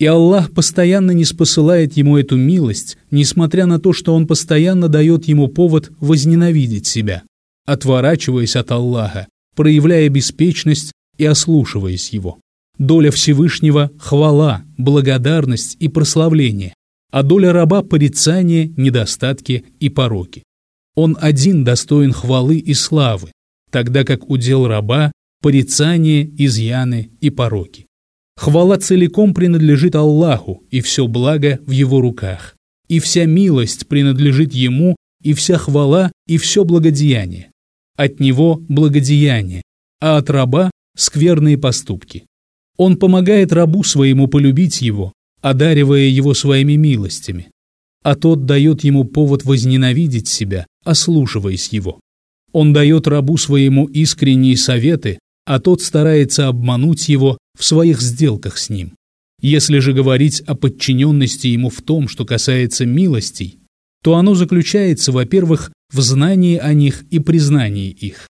И 0.00 0.06
Аллах 0.06 0.50
постоянно 0.52 1.10
не 1.10 1.26
спосылает 1.26 1.94
ему 1.98 2.16
эту 2.16 2.38
милость, 2.38 2.96
несмотря 3.10 3.66
на 3.66 3.78
то, 3.78 3.92
что 3.92 4.14
он 4.14 4.26
постоянно 4.26 4.88
дает 4.88 5.28
ему 5.28 5.48
повод 5.48 5.92
возненавидеть 6.00 6.86
себя, 6.86 7.22
отворачиваясь 7.66 8.56
от 8.56 8.70
Аллаха, 8.70 9.28
проявляя 9.54 10.08
беспечность 10.08 10.92
и 11.18 11.26
ослушиваясь 11.26 12.14
его. 12.14 12.40
Доля 12.78 13.10
Всевышнего– 13.10 13.90
хвала, 13.98 14.62
благодарность 14.78 15.76
и 15.80 15.88
прославление, 15.88 16.72
а 17.12 17.22
доля 17.22 17.52
раба– 17.52 17.82
порицание, 17.82 18.72
недостатки 18.78 19.66
и 19.80 19.90
пороки. 19.90 20.44
Он 20.94 21.14
один 21.20 21.62
достоин 21.62 22.12
хвалы 22.12 22.56
и 22.56 22.72
славы, 22.72 23.32
тогда 23.70 24.04
как 24.04 24.30
удел 24.30 24.66
раба– 24.66 25.12
порицание, 25.42 26.26
изъяны 26.42 27.10
и 27.20 27.28
пороки. 27.28 27.84
Хвала 28.40 28.78
целиком 28.78 29.34
принадлежит 29.34 29.94
Аллаху, 29.94 30.64
и 30.70 30.80
все 30.80 31.06
благо 31.06 31.60
в 31.66 31.72
его 31.72 32.00
руках. 32.00 32.56
И 32.88 32.98
вся 32.98 33.26
милость 33.26 33.86
принадлежит 33.86 34.54
ему, 34.54 34.96
и 35.22 35.34
вся 35.34 35.58
хвала, 35.58 36.10
и 36.26 36.38
все 36.38 36.64
благодеяние. 36.64 37.50
От 37.98 38.18
него 38.18 38.58
благодеяние, 38.66 39.60
а 40.00 40.16
от 40.16 40.30
раба– 40.30 40.70
скверные 40.96 41.58
поступки. 41.58 42.24
Он 42.78 42.96
помогает 42.96 43.52
рабу 43.52 43.84
своему 43.84 44.26
полюбить 44.26 44.80
его, 44.80 45.12
одаривая 45.42 46.06
его 46.06 46.32
своими 46.32 46.76
милостями, 46.76 47.50
а 48.02 48.14
тот 48.14 48.46
дает 48.46 48.84
ему 48.84 49.04
повод 49.04 49.44
возненавидеть 49.44 50.28
себя, 50.28 50.66
ослушиваясь 50.82 51.68
его. 51.74 52.00
Он 52.52 52.72
дает 52.72 53.06
рабу 53.06 53.36
своему 53.36 53.84
искренние 53.84 54.56
советы, 54.56 55.18
а 55.44 55.60
тот 55.60 55.82
старается 55.82 56.48
обмануть 56.48 57.10
его 57.10 57.36
в 57.58 57.64
своих 57.64 58.00
сделках 58.00 58.58
с 58.58 58.70
ним. 58.70 58.94
Если 59.40 59.78
же 59.78 59.92
говорить 59.92 60.40
о 60.42 60.54
подчиненности 60.54 61.46
ему 61.46 61.70
в 61.70 61.80
том, 61.82 62.08
что 62.08 62.24
касается 62.24 62.84
милостей, 62.84 63.58
то 64.02 64.16
оно 64.16 64.34
заключается, 64.34 65.12
во-первых, 65.12 65.72
в 65.92 66.00
знании 66.00 66.56
о 66.56 66.72
них 66.74 67.04
и 67.10 67.18
признании 67.18 67.90
их, 67.90 68.28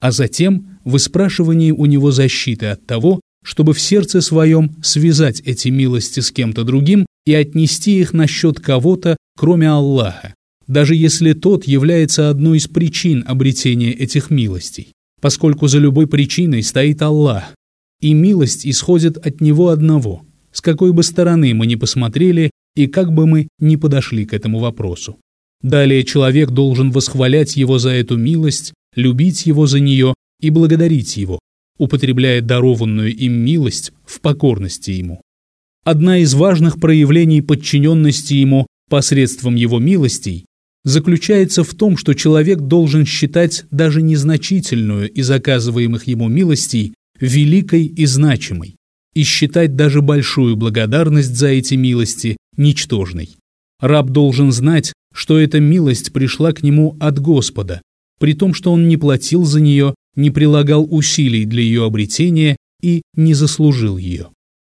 а 0.00 0.12
затем 0.12 0.78
в 0.84 0.96
спрашивании 0.98 1.72
у 1.72 1.86
него 1.86 2.10
защиты 2.10 2.66
от 2.66 2.86
того, 2.86 3.20
чтобы 3.44 3.74
в 3.74 3.80
сердце 3.80 4.20
своем 4.20 4.76
связать 4.82 5.40
эти 5.40 5.68
милости 5.68 6.20
с 6.20 6.30
кем-то 6.30 6.64
другим 6.64 7.06
и 7.26 7.34
отнести 7.34 7.98
их 7.98 8.12
на 8.12 8.26
счет 8.26 8.60
кого-то, 8.60 9.16
кроме 9.36 9.68
Аллаха, 9.68 10.34
даже 10.66 10.94
если 10.94 11.32
тот 11.32 11.64
является 11.64 12.30
одной 12.30 12.58
из 12.58 12.68
причин 12.68 13.24
обретения 13.26 13.92
этих 13.92 14.30
милостей, 14.30 14.92
поскольку 15.20 15.68
за 15.68 15.78
любой 15.78 16.06
причиной 16.06 16.62
стоит 16.62 17.02
Аллах, 17.02 17.54
и 18.00 18.14
милость 18.14 18.66
исходит 18.66 19.16
от 19.16 19.40
Него 19.40 19.68
одного, 19.68 20.22
с 20.52 20.60
какой 20.60 20.92
бы 20.92 21.02
стороны 21.02 21.54
мы 21.54 21.66
ни 21.66 21.74
посмотрели 21.74 22.50
и 22.74 22.86
как 22.86 23.12
бы 23.12 23.26
мы 23.26 23.48
ни 23.58 23.76
подошли 23.76 24.24
к 24.24 24.34
этому 24.34 24.58
вопросу. 24.58 25.18
Далее 25.62 26.04
человек 26.04 26.50
должен 26.50 26.90
восхвалять 26.90 27.56
Его 27.56 27.78
за 27.78 27.90
эту 27.90 28.16
милость, 28.16 28.72
любить 28.94 29.46
Его 29.46 29.66
за 29.66 29.80
нее 29.80 30.14
и 30.40 30.50
благодарить 30.50 31.16
Его, 31.16 31.38
употребляя 31.78 32.40
дарованную 32.40 33.14
им 33.14 33.32
милость 33.32 33.92
в 34.06 34.20
покорности 34.20 34.92
Ему. 34.92 35.20
Одна 35.84 36.18
из 36.18 36.34
важных 36.34 36.80
проявлений 36.80 37.42
подчиненности 37.42 38.34
Ему 38.34 38.66
посредством 38.88 39.54
Его 39.54 39.78
милостей 39.78 40.46
заключается 40.84 41.62
в 41.62 41.74
том, 41.74 41.96
что 41.96 42.14
человек 42.14 42.60
должен 42.60 43.04
считать 43.04 43.64
даже 43.70 44.02
незначительную 44.02 45.10
из 45.10 45.30
оказываемых 45.30 46.06
ему 46.06 46.28
милостей 46.28 46.94
великой 47.20 47.84
и 47.84 48.06
значимой, 48.06 48.76
и 49.14 49.22
считать 49.22 49.76
даже 49.76 50.02
большую 50.02 50.56
благодарность 50.56 51.34
за 51.34 51.48
эти 51.48 51.74
милости 51.74 52.36
ничтожной. 52.56 53.30
Раб 53.80 54.10
должен 54.10 54.52
знать, 54.52 54.92
что 55.14 55.38
эта 55.38 55.60
милость 55.60 56.12
пришла 56.12 56.52
к 56.52 56.62
нему 56.62 56.96
от 57.00 57.18
Господа, 57.18 57.82
при 58.18 58.34
том, 58.34 58.54
что 58.54 58.72
он 58.72 58.88
не 58.88 58.96
платил 58.96 59.44
за 59.44 59.60
нее, 59.60 59.94
не 60.14 60.30
прилагал 60.30 60.86
усилий 60.90 61.44
для 61.44 61.62
ее 61.62 61.84
обретения 61.84 62.56
и 62.82 63.02
не 63.14 63.34
заслужил 63.34 63.96
ее. 63.96 64.28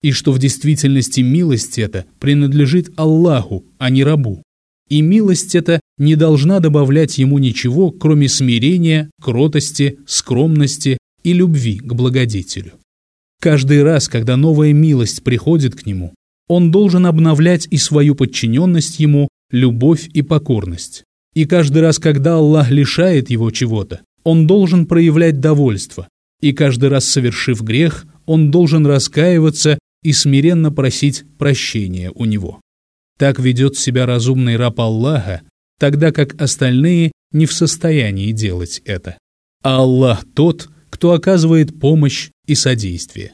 И 0.02 0.12
что 0.12 0.32
в 0.32 0.40
действительности 0.40 1.22
милость 1.22 1.78
эта 1.78 2.06
принадлежит 2.20 2.92
Аллаху, 2.96 3.66
а 3.78 3.90
не 3.90 4.04
рабу. 4.04 4.44
И 4.90 5.02
милость 5.02 5.56
эта 5.56 5.80
не 5.98 6.16
должна 6.16 6.60
добавлять 6.60 7.18
ему 7.18 7.38
ничего, 7.38 7.92
кроме 7.92 8.28
смирения, 8.28 9.10
кротости, 9.22 10.00
скромности 10.06 10.98
и 11.24 11.34
любви 11.34 11.78
к 11.80 11.94
благодетелю. 11.94 12.74
Каждый 13.42 13.84
раз, 13.84 14.08
когда 14.08 14.38
новая 14.38 14.74
милость 14.74 15.24
приходит 15.24 15.76
к 15.76 15.86
нему, 15.86 16.14
он 16.48 16.72
должен 16.72 17.06
обновлять 17.06 17.68
и 17.72 17.78
свою 17.78 18.14
подчиненность 18.14 19.00
ему, 19.00 19.30
любовь 19.52 20.10
и 20.14 20.22
покорность. 20.22 21.04
И 21.34 21.46
каждый 21.46 21.82
раз, 21.82 21.98
когда 21.98 22.36
Аллах 22.36 22.70
лишает 22.70 23.30
его 23.30 23.50
чего-то, 23.52 24.02
он 24.24 24.48
должен 24.48 24.86
проявлять 24.86 25.40
довольство. 25.40 26.08
И 26.42 26.54
каждый 26.54 26.90
раз, 26.90 27.06
совершив 27.06 27.62
грех, 27.62 28.06
он 28.26 28.52
должен 28.52 28.86
раскаиваться 28.86 29.80
и 30.04 30.14
смиренно 30.14 30.72
просить 30.72 31.24
прощения 31.38 32.12
у 32.14 32.26
него. 32.26 32.60
Так 33.18 33.40
ведет 33.40 33.78
себя 33.78 34.06
разумный 34.06 34.56
раб 34.56 34.80
Аллаха, 34.80 35.42
тогда 35.80 36.12
как 36.12 36.40
остальные 36.42 37.12
не 37.32 37.46
в 37.46 37.54
состоянии 37.54 38.32
делать 38.32 38.82
это. 38.86 39.18
А 39.64 39.78
Аллах 39.78 40.26
тот, 40.36 40.70
кто 41.02 41.14
оказывает 41.14 41.80
помощь 41.80 42.30
и 42.46 42.54
содействие. 42.54 43.30